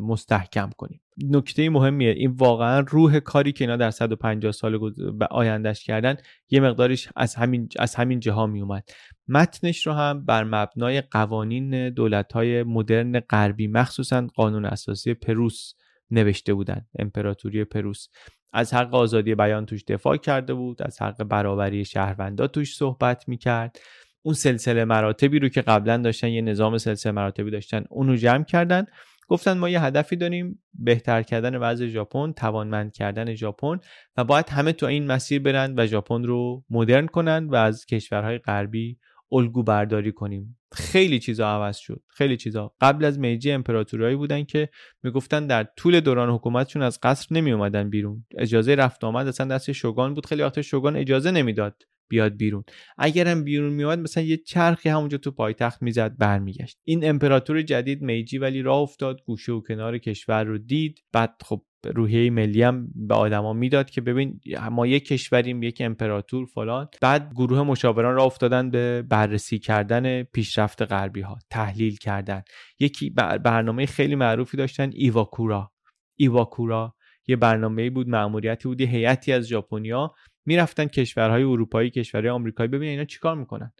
مستحکم 0.00 0.70
کنیم. 0.76 1.00
نکته 1.24 1.70
مهمیه 1.70 2.10
این 2.10 2.30
واقعا 2.30 2.80
روح 2.80 3.18
کاری 3.18 3.52
که 3.52 3.64
اینا 3.64 3.76
در 3.76 3.90
150 3.90 4.52
سال 4.52 4.92
آیندهش 5.30 5.84
کردن 5.84 6.16
یه 6.50 6.60
مقدارش 6.60 7.08
از 7.16 7.34
همین 7.34 7.68
از 7.78 7.94
همین 7.94 8.20
جاها 8.20 8.46
می 8.46 8.60
اومد 8.60 8.90
متنش 9.28 9.86
رو 9.86 9.92
هم 9.92 10.24
بر 10.24 10.44
مبنای 10.44 11.00
قوانین 11.00 11.90
دولت 11.90 12.32
های 12.32 12.62
مدرن 12.62 13.20
غربی 13.20 13.66
مخصوصا 13.66 14.26
قانون 14.34 14.64
اساسی 14.64 15.14
پروس 15.14 15.72
نوشته 16.10 16.54
بودن. 16.54 16.86
امپراتوری 16.98 17.64
پروس 17.64 18.08
از 18.52 18.74
حق 18.74 18.94
آزادی 18.94 19.34
بیان 19.34 19.66
توش 19.66 19.84
دفاع 19.84 20.16
کرده 20.16 20.54
بود 20.54 20.82
از 20.82 21.02
حق 21.02 21.24
برابری 21.24 21.84
شهروندا 21.84 22.46
توش 22.46 22.76
صحبت 22.76 23.28
می‌کرد. 23.28 23.78
اون 24.22 24.34
سلسله 24.34 24.84
مراتبی 24.84 25.38
رو 25.38 25.48
که 25.48 25.62
قبلا 25.62 25.96
داشتن 25.96 26.28
یه 26.28 26.40
نظام 26.40 26.78
سلسله 26.78 27.12
مراتبی 27.12 27.50
داشتن 27.50 27.84
اونو 27.90 28.16
جمع 28.16 28.44
کردن. 28.44 28.86
گفتن 29.28 29.58
ما 29.58 29.68
یه 29.68 29.82
هدفی 29.82 30.16
داریم 30.16 30.62
بهتر 30.74 31.22
کردن 31.22 31.56
وضع 31.56 31.86
ژاپن 31.86 32.32
توانمند 32.32 32.92
کردن 32.92 33.34
ژاپن 33.34 33.78
و 34.16 34.24
باید 34.24 34.48
همه 34.48 34.72
تو 34.72 34.86
این 34.86 35.06
مسیر 35.06 35.42
برن 35.42 35.74
و 35.76 35.86
ژاپن 35.86 36.24
رو 36.24 36.64
مدرن 36.70 37.06
کنن 37.06 37.48
و 37.48 37.54
از 37.54 37.86
کشورهای 37.86 38.38
غربی 38.38 38.98
الگو 39.32 39.62
برداری 39.62 40.12
کنیم. 40.12 40.58
خیلی 40.72 41.18
چیزا 41.18 41.48
عوض 41.48 41.76
شد. 41.76 42.02
خیلی 42.08 42.36
چیزا. 42.36 42.74
قبل 42.80 43.04
از 43.04 43.18
میجی 43.18 43.50
امپراتورایی 43.50 44.16
بودن 44.16 44.44
که 44.44 44.68
می‌گفتن 45.02 45.46
در 45.46 45.64
طول 45.76 46.00
دوران 46.00 46.30
حکومتشون 46.30 46.82
از 46.82 46.98
قصر 47.02 47.26
نمی 47.30 47.52
اومدن 47.52 47.90
بیرون. 47.90 48.26
اجازه 48.38 48.74
رفت 48.74 49.04
آمد. 49.04 49.28
اصلا 49.28 49.46
دست 49.46 49.72
شوگان 49.72 50.14
بود. 50.14 50.26
خیلی 50.26 50.42
وقت 50.42 50.60
شوگان 50.60 50.96
اجازه 50.96 51.30
نمی‌داد 51.30 51.82
بیاد 52.10 52.36
بیرون. 52.36 52.64
اگرم 52.98 53.44
بیرون 53.44 53.72
میاد 53.72 53.98
مثلا 53.98 54.22
یه 54.22 54.36
چرخی 54.36 54.88
همونجا 54.88 55.18
تو 55.18 55.30
پایتخت 55.30 55.82
می‌زد 55.82 56.16
برمیگشت. 56.18 56.78
این 56.84 57.08
امپراتور 57.08 57.62
جدید 57.62 58.02
میجی 58.02 58.38
ولی 58.38 58.62
راه 58.62 58.78
افتاد. 58.78 59.22
گوشه 59.26 59.52
و 59.52 59.60
کنار 59.60 59.98
کشور 59.98 60.44
رو 60.44 60.58
دید. 60.58 61.04
بعد 61.12 61.34
خب 61.44 61.64
روحیه 61.84 62.30
ملی 62.30 62.62
هم 62.62 62.88
به 62.94 63.14
آدما 63.14 63.52
می‌داد 63.52 63.90
که 63.90 64.00
ببین 64.00 64.40
ما 64.70 64.86
یک 64.86 65.08
کشوریم 65.08 65.62
یک 65.62 65.82
امپراتور 65.84 66.46
فلان. 66.46 66.88
بعد 67.00 67.32
گروه 67.34 67.62
مشاوران 67.62 68.14
را 68.14 68.24
افتادن 68.24 68.70
به 68.70 69.02
بررسی 69.02 69.58
کردن 69.58 70.22
پیشرفت 70.22 70.82
غربی 70.82 71.20
ها 71.20 71.38
تحلیل 71.50 71.96
کردن. 71.96 72.42
یکی 72.78 73.10
برنامه 73.44 73.86
خیلی 73.86 74.14
معروفی 74.14 74.56
داشتن 74.56 74.90
ایواکورا. 74.92 75.72
ایواکورا 76.16 76.94
یه 77.26 77.36
برنامه 77.36 77.90
بود 77.90 78.08
مأموریتی 78.08 78.68
بود 78.68 78.80
هیئتی 78.80 79.32
از 79.32 79.46
ژاپنیا. 79.48 80.14
می‌رفتن 80.46 80.86
کشورهای 80.86 81.42
اروپایی 81.42 81.90
کشورهای 81.90 82.30
آمریکایی 82.30 82.68
ببینن 82.68 82.90
اینا 82.90 83.04
چیکار 83.04 83.36
می‌کنن؟ 83.36 83.72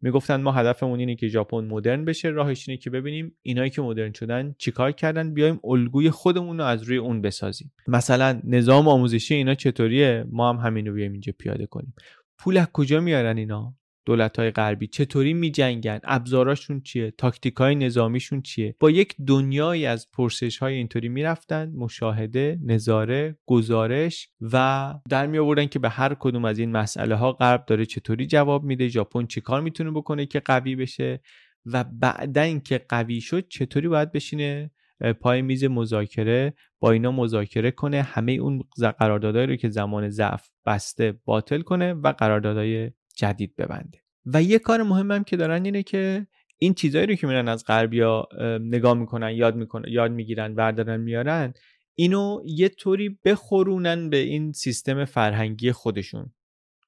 می‌گفتن 0.00 0.40
ما 0.40 0.52
هدفمون 0.52 0.98
اینه 0.98 1.16
که 1.16 1.28
ژاپن 1.28 1.64
مدرن 1.64 2.04
بشه. 2.04 2.28
راهش 2.28 2.68
اینه 2.68 2.80
که 2.80 2.90
ببینیم 2.90 3.36
اینایی 3.42 3.70
که 3.70 3.82
مدرن 3.82 4.12
شدن 4.12 4.54
چیکار 4.58 4.92
کردن 4.92 5.34
بیایم 5.34 5.60
الگوی 5.64 6.10
خودمون 6.10 6.58
رو 6.58 6.64
از 6.64 6.82
روی 6.82 6.96
اون 6.96 7.20
بسازیم. 7.20 7.72
مثلا 7.88 8.40
نظام 8.44 8.88
آموزشی 8.88 9.34
اینا 9.34 9.54
چطوریه؟ 9.54 10.24
ما 10.30 10.52
هم 10.52 10.56
همین 10.56 10.86
رو 10.86 10.94
بیایم 10.94 11.12
اینجا 11.12 11.32
پیاده 11.38 11.66
کنیم. 11.66 11.94
پول 12.38 12.56
از 12.56 12.66
کجا 12.72 13.00
میارن 13.00 13.36
اینا؟ 13.36 13.74
دولت 14.06 14.38
های 14.38 14.50
غربی 14.50 14.86
چطوری 14.86 15.34
می 15.34 15.50
جنگن 15.50 16.00
ابزاراشون 16.04 16.80
چیه؟ 16.80 17.10
تاکتیک 17.10 17.54
های 17.54 17.74
نظامیشون 17.74 18.42
چیه؟ 18.42 18.76
با 18.80 18.90
یک 18.90 19.14
دنیایی 19.26 19.86
از 19.86 20.10
پرسش 20.10 20.58
های 20.58 20.74
اینطوری 20.74 21.08
می‌رفتن 21.08 21.72
مشاهده 21.76 22.58
نظاره 22.64 23.38
گزارش 23.46 24.28
و 24.40 24.94
در 25.08 25.26
می 25.26 25.38
آوردن 25.38 25.66
که 25.66 25.78
به 25.78 25.88
هر 25.88 26.14
کدوم 26.14 26.44
از 26.44 26.58
این 26.58 26.72
مسئله 26.72 27.14
ها 27.14 27.32
غرب 27.32 27.64
داره 27.66 27.86
چطوری 27.86 28.26
جواب 28.26 28.64
میده 28.64 28.88
ژاپن 28.88 29.26
چیکار 29.26 29.60
می‌تونه 29.60 29.90
بکنه 29.90 30.26
که 30.26 30.40
قوی 30.40 30.76
بشه 30.76 31.20
و 31.66 31.84
بعدا 31.84 32.42
اینکه 32.42 32.84
قوی 32.88 33.20
شد 33.20 33.48
چطوری 33.48 33.88
باید 33.88 34.12
بشینه 34.12 34.70
پای 35.20 35.42
میز 35.42 35.64
مذاکره 35.64 36.54
با 36.80 36.90
اینا 36.90 37.12
مذاکره 37.12 37.70
کنه 37.70 38.02
همه 38.02 38.32
اون 38.32 38.62
قراردادهایی 38.98 39.46
رو 39.46 39.56
که 39.56 39.68
زمان 39.68 40.10
ضعف 40.10 40.48
بسته 40.66 41.20
باطل 41.24 41.60
کنه 41.60 41.92
و 41.92 42.12
قراردادهای 42.12 42.90
جدید 43.16 43.56
ببنده. 43.56 43.98
و 44.26 44.42
یه 44.42 44.58
کار 44.58 44.82
مهمم 44.82 45.24
که 45.24 45.36
دارن 45.36 45.64
اینه 45.64 45.82
که 45.82 46.26
این 46.58 46.74
چیزایی 46.74 47.06
رو 47.06 47.14
که 47.14 47.26
میرن 47.26 47.48
از 47.48 47.64
غربیا 47.64 48.28
نگاه 48.60 48.94
می‌کنن 48.94 49.30
یاد 49.30 49.56
می‌کنن 49.56 49.84
یاد 49.88 50.12
می‌گیرن 50.12 50.54
وردارن 50.54 51.00
میارن 51.00 51.54
اینو 51.94 52.42
یه 52.44 52.68
طوری 52.68 53.18
بخورونن 53.24 54.10
به 54.10 54.16
این 54.16 54.52
سیستم 54.52 55.04
فرهنگی 55.04 55.72
خودشون. 55.72 56.32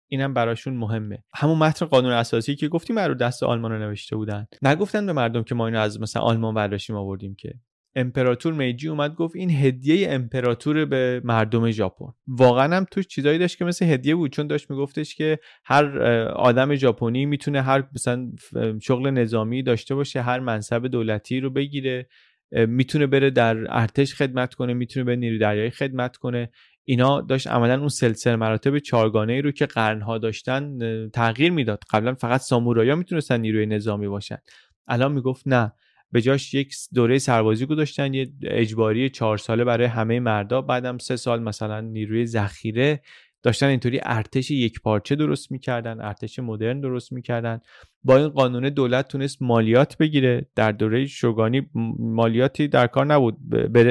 اینم 0.09 0.35
براشون 0.35 0.77
مهمه. 0.77 1.25
همون 1.35 1.59
متن 1.59 1.87
قانون 1.87 2.13
اساسی 2.13 2.57
که 2.57 2.69
گفتیم 2.69 2.99
رو 2.99 3.15
دست 3.15 3.43
آلمان 3.43 3.73
رو 3.73 3.79
نوشته 3.79 4.17
بودن. 4.17 4.47
نگفتن 4.63 5.07
به 5.07 5.13
مردم 5.13 5.43
که 5.43 5.55
ما 5.55 5.67
اینو 5.67 5.81
از 5.81 6.01
مثلا 6.01 6.23
آلمان 6.23 6.55
برداشتیم 6.55 6.97
آوردیم 6.97 7.35
که. 7.35 7.55
امپراتور 7.95 8.53
میجی 8.53 8.89
اومد 8.89 9.15
گفت 9.15 9.37
این 9.37 9.51
هدیه 9.51 10.09
امپراتور 10.11 10.85
به 10.85 11.21
مردم 11.25 11.71
ژاپن. 11.71 12.13
واقعا 12.27 12.77
هم 12.77 12.87
توش 12.91 13.07
چیزایی 13.07 13.39
داشت 13.39 13.59
که 13.59 13.65
مثل 13.65 13.87
هدیه 13.87 14.15
بود 14.15 14.33
چون 14.33 14.47
داشت 14.47 14.71
میگفتش 14.71 15.15
که 15.15 15.39
هر 15.65 15.99
آدم 16.29 16.75
ژاپنی 16.75 17.27
می‌تونه 17.27 17.63
هر 17.63 17.85
مثلا 17.95 18.31
شغل 18.83 19.11
نظامی 19.11 19.63
داشته 19.63 19.95
باشه 19.95 20.23
هر 20.23 20.41
منصب 20.41 20.87
دولتی 20.87 21.41
رو 21.41 21.51
بگیره 21.51 22.07
می‌تونه 22.53 23.07
بره 23.07 23.31
در 23.31 23.57
ارتش 23.69 24.15
خدمت 24.15 24.55
کنه 24.55 24.75
می‌تونه 24.75 25.05
به 25.05 25.17
نیروی 25.17 25.39
دریایی 25.39 25.71
خدمت 25.71 26.17
کنه. 26.17 26.51
اینا 26.85 27.21
داشت 27.21 27.47
عملا 27.47 27.79
اون 27.79 27.89
سلسله 27.89 28.37
مراتب 28.37 28.79
چارگانه 28.79 29.33
ای 29.33 29.43
رو 29.43 29.51
که 29.51 29.67
قرنها 29.67 30.19
داشتن 30.19 30.79
تغییر 31.09 31.53
می‌داد. 31.53 31.83
قبلا 31.91 32.15
فقط 32.15 32.41
سامورایی 32.41 32.95
می‌تونستن 32.95 33.41
نیروی 33.41 33.67
نظامی 33.67 34.09
باشن. 34.09 34.39
الان 34.89 35.13
می‌گفت 35.13 35.43
نه. 35.47 35.73
به 36.13 36.21
جاش 36.21 36.55
یک 36.55 36.75
دوره 36.95 37.19
سربازی 37.19 37.67
گذاشتن 37.67 38.15
یه 38.15 38.33
اجباری 38.43 39.11
چهار 39.11 39.39
ساله 39.39 39.65
برای 39.65 39.87
همه 39.87 40.21
مردا. 40.21 40.63
بعدم 40.63 40.99
سه 40.99 41.17
سال 41.17 41.43
مثلا 41.43 41.81
نیروی 41.81 42.27
ذخیره 42.27 43.01
داشتن 43.43 43.67
اینطوری 43.67 44.01
ارتش 44.03 44.51
یک 44.51 44.81
پارچه 44.81 45.17
درست 45.17 45.53
می‌کردن 45.53 46.01
ارتش 46.01 46.39
مدرن 46.39 46.81
درست 46.81 47.13
می‌کردن. 47.13 47.61
با 48.05 48.17
این 48.17 48.29
قانون 48.29 48.69
دولت 48.69 49.09
تونست 49.09 49.43
مالیات 49.43 49.99
بگیره. 49.99 50.47
در 50.55 50.73
دوره 50.73 51.07
شوگانی 51.07 51.63
مالیاتی 51.99 52.69
در 52.69 52.87
کار 52.87 53.07
نبود. 53.07 53.49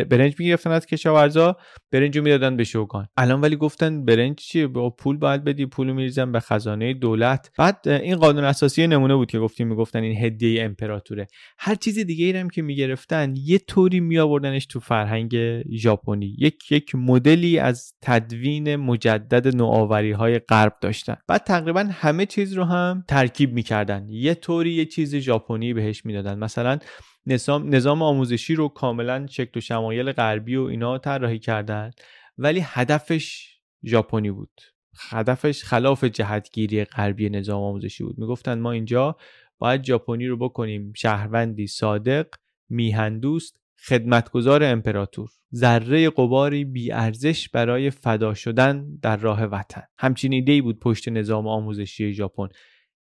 برنج 0.09 0.35
می‌گرفتن 0.39 0.71
از 0.71 0.85
کشاورزا 0.85 1.57
برنج 1.91 2.17
رو 2.17 2.23
می‌دادن 2.23 2.57
به 2.57 2.63
شوگان. 2.63 3.07
الان 3.17 3.41
ولی 3.41 3.55
گفتن 3.55 4.05
برنج 4.05 4.35
چیه؟ 4.37 4.67
با 4.67 4.89
پول 4.89 5.17
باید 5.17 5.43
بدی 5.43 5.65
پول 5.65 5.91
میریزن 5.91 6.31
به 6.31 6.39
خزانه 6.39 6.93
دولت. 6.93 7.51
بعد 7.57 7.87
این 7.87 8.15
قانون 8.15 8.43
اساسی 8.43 8.87
نمونه 8.87 9.15
بود 9.15 9.31
که 9.31 9.39
گفتیم 9.39 9.67
می‌گفتن 9.67 10.03
این 10.03 10.25
هدیه 10.25 10.63
امپراتوره. 10.63 11.27
هر 11.57 11.75
چیز 11.75 11.99
دیگه 11.99 12.25
ای 12.25 12.31
هم 12.31 12.49
که 12.49 12.61
می‌گرفتن 12.61 13.33
یه 13.37 13.57
طوری 13.57 13.99
میآوردنش 13.99 14.65
تو 14.65 14.79
فرهنگ 14.79 15.35
ژاپنی. 15.75 16.35
یک 16.39 16.71
یک 16.71 16.95
مدلی 16.95 17.59
از 17.59 17.93
تدوین 18.01 18.75
مجدد 18.75 19.55
نوآوری 19.55 20.11
های 20.11 20.39
غرب 20.39 20.73
داشتن. 20.81 21.15
بعد 21.27 21.43
تقریبا 21.43 21.89
همه 21.91 22.25
چیز 22.25 22.53
رو 22.53 22.63
هم 22.63 23.03
ترکیب 23.07 23.53
می‌کردن. 23.53 23.96
یه 24.09 24.33
طوری 24.35 24.71
یه 24.71 24.85
چیز 24.85 25.15
ژاپنی 25.15 25.73
بهش 25.73 26.05
می‌دادن. 26.05 26.39
مثلا 26.39 26.79
نظام 27.25 27.75
نظام 27.75 28.01
آموزشی 28.01 28.55
رو 28.55 28.67
کاملا 28.67 29.27
شکل 29.27 29.57
و 29.57 29.61
شمایل 29.61 30.11
غربی 30.11 30.55
و 30.55 30.63
اینا 30.63 30.97
طراحی 30.97 31.39
کردن. 31.39 31.91
ولی 32.37 32.59
هدفش 32.63 33.57
ژاپنی 33.85 34.31
بود. 34.31 34.61
هدفش 35.09 35.63
خلاف 35.63 36.03
جهتگیری 36.03 36.85
غربی 36.85 37.29
نظام 37.29 37.63
آموزشی 37.63 38.03
بود. 38.03 38.19
می‌گفتن 38.19 38.59
ما 38.59 38.71
اینجا 38.71 39.15
باید 39.59 39.83
ژاپنی 39.83 40.27
رو 40.27 40.37
بکنیم 40.37 40.93
شهروندی 40.95 41.67
صادق 41.67 42.27
میهندوست 42.69 43.59
خدمتگزار 43.87 44.63
امپراتور. 44.63 45.29
ذره 45.55 46.09
قباری 46.09 46.65
بیارزش 46.65 47.49
برای 47.49 47.89
فدا 47.89 48.33
شدن 48.33 48.97
در 49.01 49.17
راه 49.17 49.43
وطن. 49.43 49.83
همچین 49.97 50.33
ایده 50.33 50.61
بود 50.61 50.79
پشت 50.79 51.09
نظام 51.09 51.47
آموزشی 51.47 52.13
ژاپن. 52.13 52.47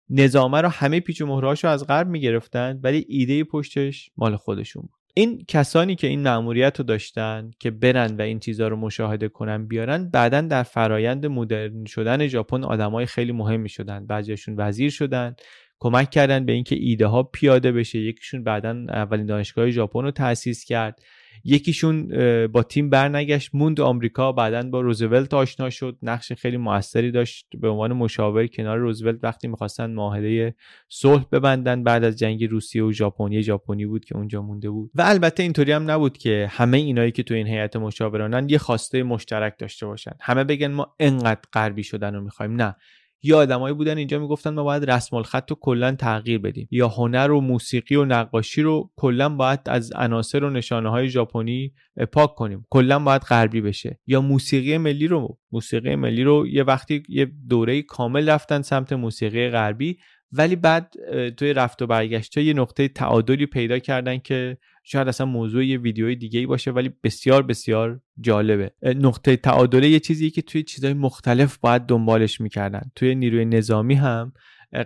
نظامه 0.09 0.61
رو 0.61 0.69
همه 0.69 0.99
پیچ 0.99 1.21
و 1.21 1.41
رو 1.41 1.69
از 1.69 1.87
غرب 1.87 2.07
می‌گرفتن 2.07 2.79
ولی 2.83 3.05
ایده 3.09 3.43
پشتش 3.43 4.11
مال 4.17 4.35
خودشون 4.35 4.81
بود. 4.81 5.05
این 5.17 5.45
کسانی 5.47 5.95
که 5.95 6.07
این 6.07 6.23
مأموریت 6.23 6.79
رو 6.79 6.85
داشتن 6.85 7.51
که 7.59 7.71
برن 7.71 8.15
و 8.17 8.21
این 8.21 8.39
چیزها 8.39 8.67
رو 8.67 8.75
مشاهده 8.75 9.29
کنن 9.29 9.67
بیارن 9.67 10.09
بعدا 10.09 10.41
در 10.41 10.63
فرایند 10.63 11.25
مدرن 11.25 11.85
شدن 11.85 12.27
ژاپن 12.27 12.63
آدمای 12.63 13.05
خیلی 13.05 13.31
مهمی 13.31 13.69
شدن. 13.69 14.05
بعضیشون 14.05 14.55
وزیر 14.57 14.89
شدن 14.89 15.35
کمک 15.79 16.09
کردن 16.09 16.45
به 16.45 16.53
اینکه 16.53 16.75
ایده 16.79 17.07
ها 17.07 17.23
پیاده 17.23 17.71
بشه. 17.71 17.99
یکیشون 17.99 18.43
بعدا 18.43 18.85
اولین 18.89 19.25
دانشگاه 19.25 19.69
ژاپن 19.69 20.01
رو 20.01 20.11
تأسیس 20.11 20.65
کرد. 20.65 20.99
یکیشون 21.43 22.07
با 22.47 22.63
تیم 22.63 22.89
برنگشت 22.89 23.49
موند 23.53 23.81
آمریکا 23.81 24.31
بعدا 24.31 24.69
با 24.69 24.81
روزولت 24.81 25.33
آشنا 25.33 25.69
شد 25.69 25.97
نقش 26.01 26.33
خیلی 26.33 26.57
موثری 26.57 27.11
داشت 27.11 27.47
به 27.59 27.69
عنوان 27.69 27.93
مشاور 27.93 28.47
کنار 28.47 28.77
روزولت 28.77 29.19
وقتی 29.23 29.47
می‌خواستن 29.47 29.91
معاهده 29.91 30.55
صلح 30.89 31.25
ببندن 31.31 31.83
بعد 31.83 32.03
از 32.03 32.19
جنگ 32.19 32.45
روسیه 32.45 32.83
و 32.83 32.91
ژاپنی 32.91 33.43
ژاپنی 33.43 33.85
بود 33.85 34.05
که 34.05 34.17
اونجا 34.17 34.41
مونده 34.41 34.69
بود. 34.69 34.91
و 34.95 35.01
البته 35.01 35.43
اینطوری 35.43 35.71
هم 35.71 35.91
نبود 35.91 36.17
که 36.17 36.47
همه 36.51 36.77
اینایی 36.77 37.11
که 37.11 37.23
تو 37.23 37.33
این 37.33 37.47
هیئت 37.47 37.75
مشاورانن 37.75 38.49
یه 38.49 38.57
خواسته 38.57 39.03
مشترک 39.03 39.53
داشته 39.59 39.85
باشن. 39.85 40.11
همه 40.21 40.43
بگن 40.43 40.71
ما 40.71 40.95
انقدر 40.99 41.41
غربی 41.53 41.83
شدن 41.83 42.15
رو 42.15 42.21
می‌خوایم. 42.21 42.55
نه. 42.55 42.75
یا 43.23 43.37
آدمایی 43.37 43.75
بودن 43.75 43.97
اینجا 43.97 44.19
می‌گفتن 44.19 44.49
ما 44.49 44.63
باید 44.63 44.91
رسم 44.91 45.15
الخط 45.15 45.51
رو 45.51 45.57
کلا 45.61 45.91
تغییر 45.91 46.39
بدیم. 46.39 46.67
یا 46.71 46.87
هنر 46.87 47.31
و 47.31 47.41
موسیقی 47.41 47.95
و 47.95 48.05
نقاشی 48.05 48.61
رو 48.61 48.91
کلا 48.95 49.29
باید 49.29 49.59
از 49.65 49.91
عناصر 49.95 50.43
و 50.43 50.49
نشانه 50.49 50.89
های 50.89 51.09
ژاپنی 51.09 51.73
پاک 52.11 52.35
کنیم. 52.35 52.65
کلا 52.69 52.99
باید 52.99 53.21
غربی 53.21 53.61
بشه. 53.61 53.99
یا 54.07 54.21
موسیقی 54.21 54.77
ملی 54.77 55.07
رو 55.07 55.37
موسیقی 55.51 55.95
ملی 55.95 56.23
رو 56.23 56.47
یه 56.47 56.63
وقتی 56.63 57.03
یه 57.09 57.31
دوره 57.49 57.81
کامل 57.81 58.29
رفتن 58.29 58.61
سمت 58.61 58.93
موسیقی 58.93 59.49
غربی 59.49 59.97
ولی 60.31 60.55
بعد 60.55 60.93
توی 61.37 61.53
رفت 61.53 61.81
و 61.81 61.87
برگشت 61.87 62.37
یه 62.37 62.53
نقطه 62.53 62.87
تعادلی 62.87 63.45
پیدا 63.45 63.79
کردن 63.79 64.17
که 64.17 64.57
شاید 64.87 65.07
اصلا 65.07 65.27
موضوع 65.27 65.65
یه 65.65 65.77
ویدیوی 65.77 66.15
دیگه 66.15 66.39
ای 66.39 66.45
باشه 66.45 66.71
ولی 66.71 66.91
بسیار 67.03 67.43
بسیار 67.43 68.01
جالبه. 68.19 68.71
نقطه 68.83 69.35
تعادله 69.35 69.89
یه 69.89 69.99
چیزی 69.99 70.29
که 70.29 70.41
توی 70.41 70.63
چیزهای 70.63 70.93
مختلف 70.93 71.57
باید 71.57 71.81
دنبالش 71.81 72.41
می‌کردن. 72.41 72.81
توی 72.95 73.15
نیروی 73.15 73.45
نظامی 73.45 73.93
هم 73.93 74.33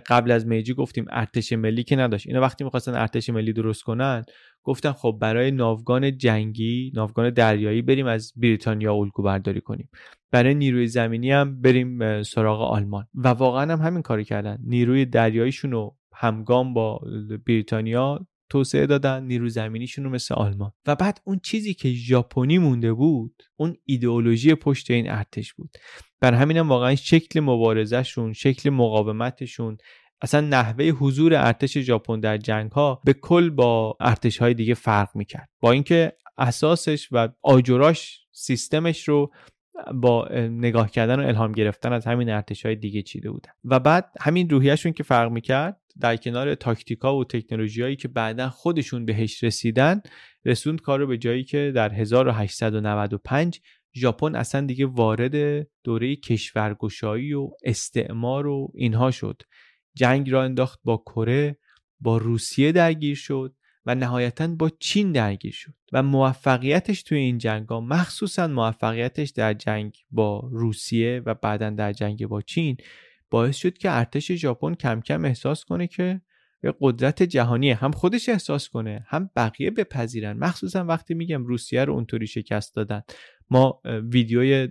قبل 0.06 0.30
از 0.30 0.46
میجی 0.46 0.74
گفتیم 0.74 1.04
ارتش 1.10 1.52
ملی 1.52 1.82
که 1.82 1.96
نداشت. 1.96 2.26
اینا 2.26 2.40
وقتی 2.40 2.64
می‌خواستن 2.64 2.94
ارتش 2.94 3.30
ملی 3.30 3.52
درست 3.52 3.82
کنن 3.82 4.22
گفتن 4.62 4.92
خب 4.92 5.18
برای 5.20 5.50
ناوگان 5.50 6.18
جنگی 6.18 6.92
ناوگان 6.94 7.30
دریایی 7.30 7.82
بریم 7.82 8.06
از 8.06 8.32
بریتانیا 8.36 8.94
الگو 8.94 9.22
برداری 9.22 9.60
کنیم. 9.60 9.88
برای 10.30 10.54
نیروی 10.54 10.86
زمینی 10.86 11.30
هم 11.30 11.60
بریم 11.60 12.22
سراغ 12.22 12.60
آلمان. 12.60 13.06
و 13.14 13.28
واقعا 13.28 13.72
هم 13.72 13.80
همین 13.80 14.02
کاری 14.02 14.24
کردن. 14.24 14.58
نیروی 14.64 15.04
دریاییشون 15.04 15.70
رو 15.70 15.96
همگام 16.14 16.74
با 16.74 17.00
بریتانیا 17.46 18.26
توسعه 18.50 18.86
دادن 18.86 19.22
نیرو 19.22 19.48
زمینیشون 19.48 20.04
رو 20.04 20.10
مثل 20.10 20.34
آلمان. 20.34 20.72
و 20.86 20.96
بعد 20.96 21.20
اون 21.24 21.40
چیزی 21.42 21.74
که 21.74 21.92
ژاپنی 21.92 22.58
مونده 22.58 22.92
بود 22.92 23.42
اون 23.56 23.76
ایدئولوژی 23.84 24.54
پشت 24.54 24.90
این 24.90 25.10
ارتش 25.10 25.54
بود. 25.54 25.70
بر 26.20 26.34
همینم 26.34 26.68
واقعا 26.68 26.94
شکل 26.94 27.40
مبارزهشون 27.40 28.32
شکل 28.32 28.70
مقاومتشون 28.70 29.78
اصلا 30.22 30.40
نحوه 30.40 30.84
حضور 30.84 31.34
ارتش 31.34 31.78
ژاپن 31.78 32.20
در 32.20 32.36
جنگ 32.36 32.72
ها 32.72 33.00
به 33.04 33.12
کل 33.12 33.50
با 33.50 33.96
ارتش 34.00 34.38
های 34.38 34.54
دیگه 34.54 34.74
فرق 34.74 35.08
می‌کرد. 35.14 35.48
با 35.60 35.72
اینکه 35.72 36.12
اساسش 36.38 37.08
و 37.12 37.28
آجوراش 37.42 38.20
سیستمش 38.32 39.08
رو 39.08 39.32
با 39.94 40.28
نگاه 40.34 40.90
کردن 40.90 41.20
و 41.20 41.26
الهام 41.26 41.52
گرفتن 41.52 41.92
از 41.92 42.06
همین 42.06 42.30
ارتش 42.30 42.66
های 42.66 42.76
دیگه 42.76 43.02
چیده 43.02 43.30
بودن. 43.30 43.52
و 43.64 43.80
بعد 43.80 44.12
همین 44.20 44.50
روحیهشون 44.50 44.92
که 44.92 45.02
فرق 45.02 45.30
می‌کرد 45.30 45.80
در 46.00 46.16
کنار 46.16 46.54
تاکتیکا 46.54 47.16
و 47.16 47.24
تکنولوژی 47.24 47.96
که 47.96 48.08
بعدا 48.08 48.48
خودشون 48.48 49.04
بهش 49.04 49.44
رسیدن 49.44 50.00
رسوند 50.44 50.80
کار 50.80 50.98
رو 50.98 51.06
به 51.06 51.18
جایی 51.18 51.44
که 51.44 51.72
در 51.74 51.92
1895 51.94 53.60
ژاپن 53.94 54.34
اصلا 54.34 54.66
دیگه 54.66 54.86
وارد 54.86 55.66
دوره 55.84 56.16
کشورگشایی 56.16 57.34
و 57.34 57.50
استعمار 57.64 58.46
و 58.46 58.68
اینها 58.74 59.10
شد. 59.10 59.42
جنگ 59.94 60.30
را 60.30 60.42
انداخت 60.42 60.80
با 60.84 60.96
کره 60.96 61.58
با 62.00 62.18
روسیه 62.18 62.72
درگیر 62.72 63.16
شد. 63.16 63.54
و 63.86 63.94
نهایتا 63.94 64.46
با 64.46 64.70
چین 64.78 65.12
درگیر 65.12 65.52
شد 65.52 65.74
و 65.92 66.02
موفقیتش 66.02 67.02
توی 67.02 67.18
این 67.18 67.38
جنگ 67.38 67.68
ها 67.68 67.80
مخصوصا 67.80 68.48
موفقیتش 68.48 69.30
در 69.30 69.54
جنگ 69.54 69.96
با 70.10 70.48
روسیه 70.52 71.22
و 71.26 71.34
بعدا 71.34 71.70
در 71.70 71.92
جنگ 71.92 72.26
با 72.26 72.42
چین 72.42 72.76
باعث 73.30 73.56
شد 73.56 73.78
که 73.78 73.90
ارتش 73.90 74.32
ژاپن 74.32 74.74
کم 74.74 75.00
کم 75.00 75.24
احساس 75.24 75.64
کنه 75.64 75.86
که 75.86 76.20
یه 76.62 76.74
قدرت 76.80 77.22
جهانی 77.22 77.70
هم 77.70 77.90
خودش 77.90 78.28
احساس 78.28 78.68
کنه 78.68 79.06
هم 79.08 79.30
بقیه 79.36 79.70
بپذیرن. 79.70 80.38
مخصوصا 80.38 80.84
وقتی 80.84 81.14
میگم 81.14 81.44
روسیه 81.44 81.84
رو 81.84 81.94
اونطوری 81.94 82.26
شکست 82.26 82.74
دادن. 82.74 83.02
ما 83.50 83.80
ویدیوی 84.12 84.68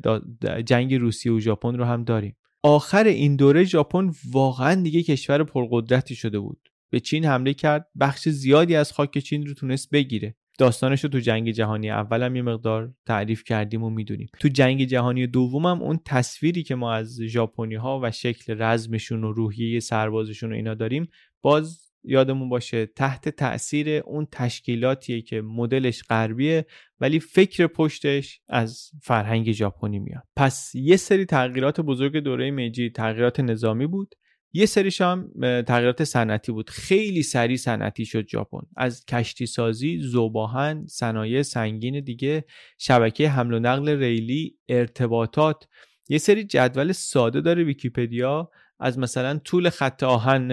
جنگ 0.65 0.95
روسیه 0.95 1.32
و 1.32 1.39
ژاپن 1.39 1.78
رو 1.78 1.86
هم 1.86 2.04
داریم. 2.04 2.36
آخر 2.63 3.04
این 3.04 3.36
دوره 3.36 3.63
ژاپن 3.63 4.12
واقعا 4.32 4.76
دیگه 4.76 5.04
کشور 5.04 5.43
پرقدرتی 5.43 6.15
شده 6.15 6.39
بود. 6.39 6.69
به 6.89 6.99
چین 6.99 7.25
حمله 7.25 7.54
کرد. 7.54 7.88
بخش 7.99 8.30
زیادی 8.30 8.75
از 8.75 8.91
خاک 8.91 9.17
چین 9.17 9.45
رو 9.45 9.54
تونست 9.54 9.89
بگیره. 9.89 10.36
داستانش 10.60 11.04
رو 11.04 11.10
تو 11.10 11.19
جنگ 11.19 11.52
جهانی 11.52 11.89
اولم 11.89 12.36
یه 12.36 12.41
مقدار 12.41 12.93
تعریف 13.06 13.43
کردیم 13.43 13.84
و 13.84 13.89
می‌دونیم. 13.89 14.28
تو 14.39 14.47
جنگ 14.47 14.84
جهانی 14.84 15.28
دومم 15.28 15.82
اون 15.82 15.99
تصویری 16.06 16.63
که 16.63 16.75
ما 16.75 16.93
از 16.93 17.21
ژاپنی 17.21 17.75
ها 17.75 17.99
و 18.04 18.12
شکل 18.12 18.62
رزمشون 18.62 19.23
و 19.23 19.32
روحیه 19.32 19.80
سربازشون 19.80 20.52
و 20.52 20.56
اینا 20.56 20.73
داریم 20.73 21.10
باز 21.41 21.89
یادمون 22.04 22.49
باشه 22.49 22.86
تحت 22.86 23.30
تاثیر 23.30 23.89
اون 23.89 24.28
تشکیلاتیه 24.32 25.21
که 25.21 25.41
مدلش 25.41 26.04
غربیه 26.10 26.65
ولی 26.99 27.19
فکر 27.19 27.67
پشتش 27.67 28.41
از 28.49 28.91
فرهنگ 29.02 29.52
ژاپنی 29.52 29.99
میاد. 29.99 30.23
پس 30.36 30.75
یه 30.75 30.97
سری 30.97 31.25
تغییرات 31.25 31.82
بزرگ 31.82 32.17
دوره 32.17 32.52
میجی 32.52 32.89
تغییرات 32.89 33.39
نظامی 33.39 33.88
بود. 33.88 34.15
یه 34.54 34.66
سریش 34.66 35.02
هم 35.02 35.32
تغییرات 35.42 36.04
صنعتی 36.04 36.52
بود. 36.52 36.70
خیلی 36.70 37.24
سریع 37.24 37.58
صنعتی 37.58 38.06
شد 38.06 38.28
ژاپن. 38.28 38.62
از 38.78 39.06
کشتی 39.06 39.46
سازی 39.46 40.00
زوباهن 40.00 40.86
صنایع 40.88 41.42
سنگین 41.42 42.00
دیگه 42.00 42.46
شبکه 42.78 43.30
حمل 43.30 43.54
و 43.54 43.60
نقل 43.60 43.90
ریلی 43.90 44.58
ارتباطات. 44.70 45.68
یه 46.10 46.18
سری 46.18 46.44
جدول 46.44 46.92
ساده 46.92 47.42
داره 47.42 47.64
ویکیپدیا. 47.64 48.52
از 48.80 49.00
مثلا 49.00 49.38
طول 49.38 49.70
خط 49.70 50.04
آهن 50.04 50.52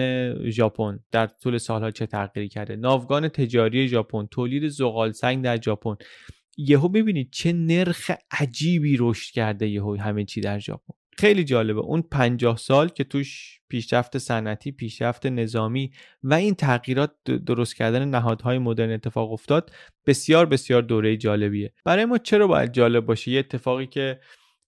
ژاپن 0.49 0.99
در 1.11 1.27
طول 1.27 1.57
سالها 1.57 1.91
چه 1.91 2.05
تغییری 2.05 2.49
کرده. 2.49 2.75
ناوگان 2.75 3.27
تجاری 3.27 3.87
ژاپن 3.87 4.27
تولید 4.31 4.67
زغال 4.67 5.11
سنگ 5.11 5.43
در 5.43 5.61
ژاپن. 5.61 5.95
یهو 6.57 6.89
ببینید 6.89 7.29
چه 7.31 7.53
نرخ 7.53 8.11
عجیبی 8.31 8.97
رشد 8.99 9.33
کرده 9.33 9.67
یهو 9.67 9.95
همه 9.95 10.25
چی 10.25 10.41
در 10.41 10.59
ژاپن. 10.59 10.93
خیلی 11.17 11.43
جالبه. 11.43 11.79
اون 11.79 12.01
پنجاه 12.01 12.57
سال 12.57 12.89
که 12.89 13.03
توش 13.03 13.59
پیشرفت 13.69 14.17
صنعتی 14.17 14.71
پیشرفت 14.71 15.25
نظامی 15.25 15.91
و 16.23 16.33
این 16.33 16.55
تغییرات 16.55 17.11
درست 17.23 17.75
کردن 17.75 18.05
نهادهای 18.05 18.57
مدرن 18.57 18.91
اتفاق 18.91 19.31
افتاد 19.31 19.71
بسیار 20.05 20.45
بسیار 20.45 20.81
دوره 20.81 21.17
جالبیه. 21.17 21.73
برای 21.85 22.05
ما 22.05 22.17
چرا 22.17 22.47
باید 22.47 22.71
جالب 22.71 23.05
باشه؟ 23.05 23.31
یه 23.31 23.39
اتفاقی 23.39 23.87
که 23.87 24.19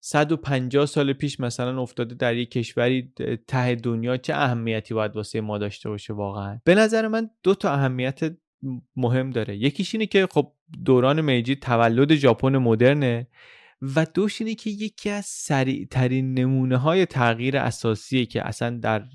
150 0.01 0.85
سال 0.85 1.13
پیش 1.13 1.39
مثلا 1.39 1.81
افتاده 1.81 2.15
در 2.15 2.35
یک 2.35 2.51
کشوری 2.51 3.13
ته 3.47 3.75
دنیا 3.75 4.17
چه 4.17 4.33
اهمیتی 4.33 4.93
باید 4.93 5.15
واسه 5.15 5.41
ما 5.41 5.57
داشته 5.57 5.89
باشه 5.89 6.13
واقعا؟ 6.13 6.59
به 6.65 6.75
نظر 6.75 7.07
من 7.07 7.29
دو 7.43 7.55
تا 7.55 7.71
اهمیت 7.71 8.19
مهم 8.95 9.29
داره. 9.29 9.57
یکیش 9.57 9.95
اینه 9.95 10.05
که 10.05 10.27
خب 10.31 10.51
دوران 10.85 11.21
میجی 11.21 11.55
تولد 11.55 12.15
ژاپن 12.15 12.57
مدرنه. 12.57 13.27
و 13.81 14.05
دوش 14.13 14.41
اینه 14.41 14.55
که 14.55 14.69
یکی 14.69 15.09
از 15.09 15.25
سریع 15.25 15.87
ترین 15.91 16.33
نمونه 16.33 16.77
های 16.77 17.05
تغییر 17.05 17.57
اساسیه 17.57 18.25
که 18.25 18.47
اصلا 18.47 18.69
در, 18.69 19.05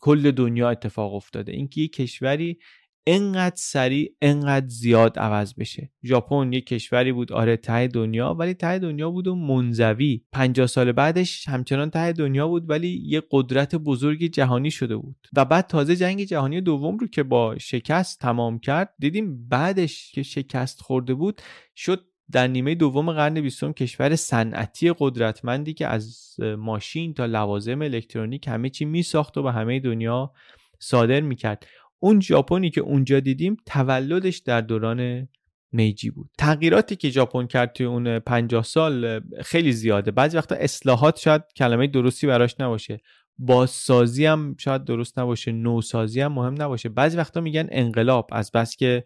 کل 0.00 0.30
دنیا 0.30 0.70
اتفاق 0.70 1.14
افتاده 1.14 1.52
اینکه 1.52 1.80
یک 1.80 1.92
کشوری 1.92 2.58
انقدر 3.06 3.56
سریع 3.56 4.14
انقدر 4.22 4.66
زیاد 4.68 5.18
عوض 5.18 5.54
بشه. 5.54 5.90
ژاپن 6.04 6.52
یک 6.52 6.66
کشوری 6.66 7.12
بود 7.12 7.32
آره 7.32 7.56
ته 7.56 7.86
دنیا 7.86 8.34
ولی 8.34 8.54
ته 8.54 8.78
دنیا 8.78 9.10
بود 9.10 9.26
و 9.26 9.34
منزوی. 9.34 10.24
50 10.32 10.66
سال 10.66 10.92
بعدش 10.92 11.48
همچنان 11.48 11.90
ته 11.90 12.12
دنیا 12.12 12.48
بود 12.48 12.70
ولی 12.70 13.02
یه 13.04 13.22
قدرت 13.30 13.74
بزرگ 13.74 14.24
جهانی 14.24 14.70
شده 14.70 14.96
بود. 14.96 15.16
و 15.36 15.44
بعد 15.44 15.66
تازه 15.66 15.96
جنگ 15.96 16.24
جهانی 16.24 16.60
دوم 16.60 16.98
رو 16.98 17.06
که 17.06 17.22
با 17.22 17.58
شکست 17.58 18.20
تمام 18.20 18.58
کرد 18.58 18.94
دیدیم 18.98 19.48
بعدش 19.48 20.12
که 20.12 20.22
شکست 20.22 20.80
خورده 20.80 21.14
بود 21.14 21.42
شد 21.76 22.04
در 22.32 22.46
نیمه 22.46 22.74
دوم 22.74 23.12
قرن 23.12 23.40
بیستم 23.40 23.72
کشور 23.72 24.16
صنعتی 24.16 24.94
قدرتمندی 24.98 25.74
که 25.74 25.86
از 25.86 26.36
ماشین 26.58 27.14
تا 27.14 27.26
لوازم 27.26 27.82
الکترونیک 27.82 28.48
همه 28.48 28.70
چی 28.70 28.84
میساخت 28.84 29.38
و 29.38 29.42
به 29.42 29.52
همه 29.52 29.80
دنیا 29.80 30.32
صادر 30.78 31.20
می‌کرد. 31.20 31.66
اون 31.98 32.20
ژاپنی 32.20 32.70
که 32.70 32.80
اونجا 32.80 33.20
دیدیم 33.20 33.56
تولدش 33.66 34.38
در 34.38 34.60
دوران 34.60 35.28
میجی 35.72 36.10
بود. 36.10 36.30
تغییراتی 36.38 36.96
که 36.96 37.10
ژاپن 37.10 37.46
کرد 37.46 37.72
توی 37.72 37.86
اون 37.86 38.18
50 38.18 38.62
سال 38.62 39.20
خیلی 39.42 39.72
زیاده. 39.72 40.10
بعضی 40.10 40.36
وقتا 40.36 40.54
اصلاحات 40.54 41.18
شاید 41.18 41.42
کلمه 41.56 41.86
درستی 41.86 42.26
براش 42.26 42.60
نباشه. 42.60 43.00
بازسازی 43.38 44.26
هم 44.26 44.56
شاید 44.58 44.84
درست 44.84 45.18
نباشه. 45.18 45.52
نوسازی 45.52 46.20
هم 46.20 46.32
مهم 46.32 46.62
نباشه. 46.62 46.88
بعضی 46.88 47.16
وقتا 47.16 47.40
میگن 47.40 47.66
انقلاب. 47.70 48.28
از 48.32 48.52
بس 48.52 48.76
که 48.76 49.04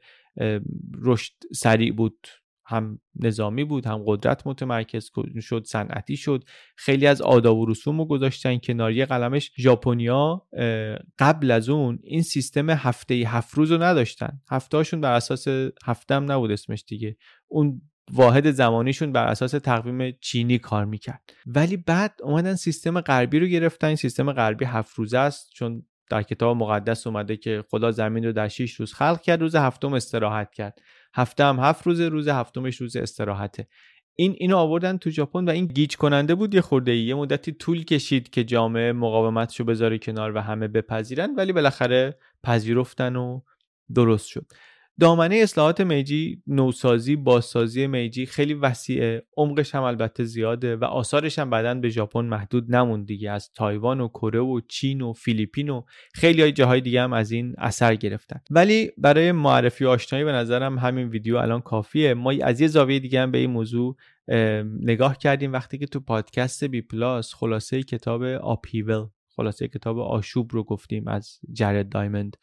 رشد 1.03 1.33
سریع 1.55 1.93
بود. 1.93 2.27
هم 2.71 2.99
نظامی 3.17 3.65
بود 3.65 3.87
هم 3.87 4.03
قدرت 4.07 4.47
متمرکز 4.47 5.11
شد 5.41 5.65
صنعتی 5.67 6.17
شد. 6.17 6.45
خیلی 6.77 7.07
از 7.07 7.23
آداب 7.23 7.59
و 7.59 7.67
رسوم 7.67 7.99
رو 7.99 8.05
گذاشتن 8.05 8.59
کنار. 8.59 9.05
قلمش 9.05 9.53
ژاپنیا 9.59 10.47
قبل 11.19 11.51
از 11.51 11.69
اون 11.69 11.99
این 12.03 12.23
سیستم 12.23 12.71
هفته 12.71 13.15
هفت 13.15 13.55
روز 13.55 13.73
رو 13.73 13.83
نداشتن. 13.83 14.41
هفتهاشون 14.51 15.01
بر 15.01 15.13
اساس 15.13 15.49
هفته 15.85 16.15
هم 16.15 16.33
نبود 16.33 16.51
اسمش 16.51 16.85
دیگه. 16.89 17.17
اون 17.49 17.83
واحد 18.13 18.51
زمانیشون 18.51 19.13
بر 19.13 19.27
اساس 19.27 19.51
تقویم 19.51 20.17
چینی 20.21 20.59
کار 20.59 20.85
می‌کرد. 20.85 21.33
ولی 21.47 21.77
بعد 21.77 22.15
اومدن 22.23 22.55
سیستم 22.55 23.01
غربی 23.01 23.39
رو 23.39 23.47
گرفتن. 23.47 23.95
سیستم 23.95 24.33
غربی 24.33 24.65
هفت 24.65 24.95
روزه 24.95 25.19
است. 25.19 25.51
چون 25.55 25.87
در 26.11 26.23
کتاب 26.23 26.57
مقدس 26.57 27.07
اومده 27.07 27.37
که 27.37 27.65
خدا 27.71 27.91
زمین 27.91 28.25
رو 28.25 28.33
در 28.33 28.49
6 28.49 28.75
روز 28.75 28.93
خلق 28.93 29.21
کرد. 29.21 29.41
روز 29.41 29.55
هفتم 29.55 29.93
استراحت 29.93 30.55
کرد. 30.55 30.79
هفته 31.15 31.45
هم 31.45 31.61
هفت 31.61 31.87
روزه 31.87 32.09
روز 32.09 32.29
هفتمش 32.29 32.77
روز 32.77 32.97
استراحته. 32.97 33.67
این 34.17 34.35
اینو 34.39 34.57
آوردن 34.57 34.97
تو 34.97 35.11
ژاپن 35.11 35.45
و 35.45 35.51
این 35.51 35.67
گیج 35.67 35.97
کننده 35.97 36.35
بود 36.35 36.55
یه 36.55 36.61
خورده 36.61 36.97
یه 36.97 37.15
مدتی 37.15 37.53
طول 37.53 37.85
کشید 37.85 38.31
که 38.31 38.45
جامعه 38.45 38.93
مقاومتشو 38.93 39.65
بذاره 39.65 39.99
کنار 39.99 40.37
و 40.37 40.41
همه 40.41 40.69
بپذیرن 40.69 41.35
ولی 41.37 41.53
بالاخره 41.53 42.19
پذیرفتن 42.43 43.17
و 43.17 43.41
درست 43.95 44.27
شد. 44.27 44.47
دامنه 45.01 45.37
اصلاحات 45.37 45.81
میجی 45.81 46.43
نوسازی 46.47 47.17
بازسازی 47.17 47.87
میجی 47.87 48.27
خیلی 48.27 48.55
وسیعه. 48.55 49.23
عمقش 49.37 49.75
هم 49.75 49.83
البته 49.83 50.25
زیاده 50.25 50.77
و 50.77 50.85
آثارش 50.85 51.39
هم 51.39 51.51
بعدا 51.51 51.75
به 51.75 51.89
ژاپن 51.89 52.25
محدود 52.25 52.75
نموند 52.75 53.07
دیگه. 53.07 53.31
از 53.31 53.53
تایوان 53.53 54.01
و 54.01 54.09
کره 54.09 54.41
و 54.41 54.61
چین 54.69 55.01
و 55.01 55.13
فیلیپین 55.13 55.69
و 55.69 55.83
خیلی 56.15 56.43
های 56.43 56.53
جاهای 56.53 56.81
دیگه 56.81 57.03
هم 57.03 57.13
از 57.13 57.31
این 57.31 57.55
اثر 57.59 57.95
گرفتن. 57.95 58.41
ولی 58.51 58.91
برای 58.99 59.33
معرفی 59.33 59.85
و 59.85 59.89
آشنایی 59.89 60.25
به 60.25 60.33
نظرم 60.33 60.79
همین 60.79 61.09
ویدیو 61.09 61.37
الان 61.37 61.61
کافیه. 61.61 62.15
ما 62.15 62.33
از 62.43 62.61
یه 62.61 62.67
زاویه 62.67 62.99
دیگه 62.99 63.21
هم 63.21 63.31
به 63.31 63.39
این 63.39 63.51
موضوع 63.51 63.97
نگاه 64.81 65.19
کردیم. 65.19 65.53
وقتی 65.53 65.79
که 65.79 65.87
تو 65.87 66.01
پادکست 66.01 66.65
بی 66.65 66.83
پلاس 66.83 67.35
خلاصه 67.35 67.83
کتاب 67.83 68.23
آپیول 68.23 69.07
خلاصه 69.41 69.69
کتاب 69.69 69.99
آشوب 69.99 70.51
رو 70.53 70.65
گفتیم 70.65 71.09
از 71.09 71.39
جرد 71.53 71.89
دایمند. 71.89 72.37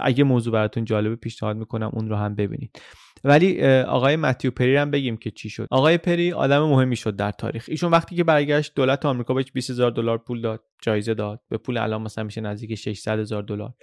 اگه 0.00 0.24
موضوع 0.24 0.52
براتون 0.52 0.84
جالبه 0.84 1.16
پیشنهاد 1.16 1.56
می‌کنم 1.56 1.90
اون 1.92 2.08
رو 2.08 2.16
هم 2.16 2.34
ببینید. 2.34 2.80
ولی 3.24 3.64
آقای 3.66 4.16
متیو 4.16 4.50
پری 4.50 4.76
هم 4.76 4.90
بگیم 4.90 5.16
که 5.16 5.30
چی 5.30 5.50
شد. 5.50 5.68
آقای 5.70 5.98
پری 5.98 6.32
آدم 6.32 6.62
مهمی 6.62 6.96
شد 6.96 7.16
در 7.16 7.30
تاریخ. 7.30 7.64
ایشون 7.68 7.90
وقتی 7.90 8.16
که 8.16 8.24
برگشت 8.24 8.72
دولت 8.74 9.06
آمریکا 9.06 9.34
بهش 9.34 9.52
20000 9.54 9.90
دلار 9.90 10.18
پول 10.18 10.40
داد 10.40 10.64
جایزه 10.82 11.14
داد. 11.14 11.40
به 11.48 11.58
پول 11.58 11.78
الان 11.78 12.02
مثلا 12.02 12.24
میشه 12.24 12.40
نزدیک 12.40 12.74
600 12.74 13.18
هزار 13.18 13.42
دلار. 13.42 13.74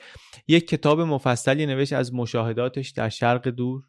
یک 0.48 0.68
کتاب 0.68 1.02
مفصلی 1.02 1.66
نوشت 1.66 1.94
از 1.94 2.14
مشاهداتش 2.14 2.90
در 2.90 3.10
شرق 3.10 3.48
دور. 3.48 3.84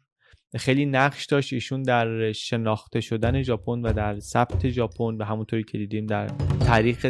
خیلی 0.57 0.85
نقش 0.85 1.25
داشت. 1.25 1.53
ایشون 1.53 1.83
در 1.83 2.31
شناخته 2.31 3.01
شدن 3.01 3.41
ژاپن 3.41 3.81
و 3.81 3.93
در 3.93 4.19
ثبت 4.19 4.69
ژاپن 4.69 5.03
و 5.03 5.23
همونطوری 5.23 5.63
که 5.63 5.77
دیدیم 5.77 6.05
در 6.05 6.27
تاریخ 6.67 7.05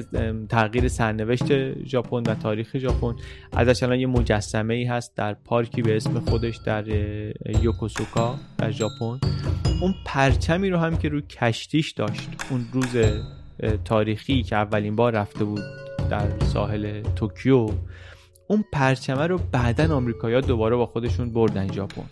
تغییر 0.50 0.88
سرنوشت 0.88 1.84
ژاپن 1.88 2.18
و 2.18 2.36
تاریخ 2.36 2.78
ژاپن. 2.78 3.16
ازش 3.52 3.84
الان 3.84 4.00
یه 4.00 4.08
مجسمه 4.08 4.74
ای 4.74 4.84
هست 4.84 5.18
در 5.18 5.34
پارکی 5.34 5.82
به 5.82 5.96
اسم 5.96 6.20
خودش 6.20 6.58
در 6.66 6.88
یوکوسوکا 7.62 8.36
در 8.58 8.72
ژاپن. 8.72 9.20
اون 9.82 9.94
پرچمی 10.06 10.70
رو 10.70 10.78
هم 10.78 10.98
که 10.98 11.10
روی 11.10 11.22
کشتیش 11.22 11.92
داشت. 11.92 12.30
اون 12.52 12.66
روز 12.74 12.96
تاریخی 13.86 14.44
که 14.44 14.56
اولین 14.56 14.96
بار 14.96 15.14
رفته 15.14 15.46
بود 15.46 15.64
در 16.10 16.40
ساحل 16.40 17.02
توکیو. 17.02 17.70
اون 18.48 18.64
پرچمه 18.74 19.28
رو 19.28 19.40
بعدا 19.52 19.96
آمریکایی‌ها 19.96 20.42
دوباره 20.42 20.76
با 20.76 20.86
خودشون 20.86 21.34
بردن 21.34 21.72
ژاپن. 21.72 22.06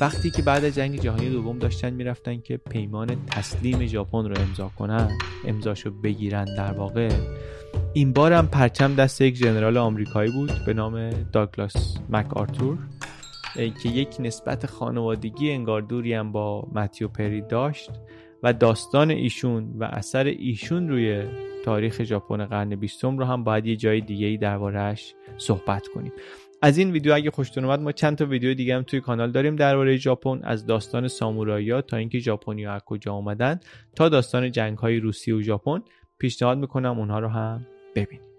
وقتی 0.00 0.30
که 0.30 0.42
بعد 0.42 0.64
از 0.64 0.74
جنگ 0.74 1.00
جهانی 1.00 1.30
دوم 1.30 1.58
داشتن 1.58 1.90
می‌رفتن 1.90 2.40
که 2.40 2.56
پیمان 2.56 3.26
تسلیم 3.26 3.86
ژاپن 3.86 4.24
رو 4.24 4.38
امضا 4.38 4.70
کنن 4.78 5.18
امضاشو 5.44 5.90
بگیرن 5.90 6.44
در 6.44 6.72
واقع 6.72 7.10
این 7.92 8.12
بار 8.12 8.32
هم 8.32 8.46
پرچم 8.46 8.94
دست 8.94 9.20
یک 9.20 9.34
ژنرال 9.34 9.76
آمریکایی 9.76 10.32
بود 10.32 10.52
به 10.66 10.74
نام 10.74 11.10
داگلاس 11.10 11.96
مک 12.08 12.36
آرتور 12.36 12.78
که 13.54 13.88
یک 13.88 14.16
نسبت 14.20 14.66
خانوادگی 14.66 15.50
انگاردوری 15.50 16.14
هم 16.14 16.32
با 16.32 16.68
متیو 16.74 17.08
پری 17.08 17.40
داشت 17.40 17.90
و 18.42 18.52
داستان 18.52 19.10
ایشون 19.10 19.74
و 19.78 19.84
اثر 19.84 20.24
ایشون 20.24 20.88
روی 20.88 21.24
تاریخ 21.64 22.02
ژاپن 22.02 22.44
قرن 22.44 22.76
بیستم 22.76 23.18
رو 23.18 23.24
هم 23.24 23.44
باید 23.44 23.66
یه 23.66 23.76
جای 23.76 24.00
دیگه 24.00 24.26
ای 24.26 24.36
دربارهش 24.36 25.14
صحبت 25.38 25.88
کنیم. 25.88 26.12
از 26.62 26.78
این 26.78 26.90
ویدیو 26.90 27.14
اگه 27.14 27.30
خوشتون 27.30 27.64
اومد 27.64 27.80
ما 27.80 27.92
چند 27.92 28.16
تا 28.16 28.26
ویدیو 28.26 28.54
دیگه 28.54 28.76
هم 28.76 28.82
توی 28.82 29.00
کانال 29.00 29.32
داریم 29.32 29.56
درباره 29.56 29.96
ژاپن. 29.96 30.40
از 30.42 30.66
داستان 30.66 31.08
سامورایی 31.08 31.82
تا 31.82 31.96
اینکه 31.96 32.18
ژاپنیا 32.18 32.72
از 32.72 32.82
کجا 32.86 33.12
اومدن 33.12 33.60
تا 33.96 34.08
داستان 34.08 34.50
جنگ 34.50 34.78
های 34.78 35.00
روسیه 35.00 35.34
و 35.34 35.40
ژاپن. 35.40 35.80
پیشنهاد 36.18 36.58
می‌کنم 36.58 36.98
اونها 36.98 37.18
رو 37.18 37.28
هم 37.28 37.66
ببینید. 37.94 38.29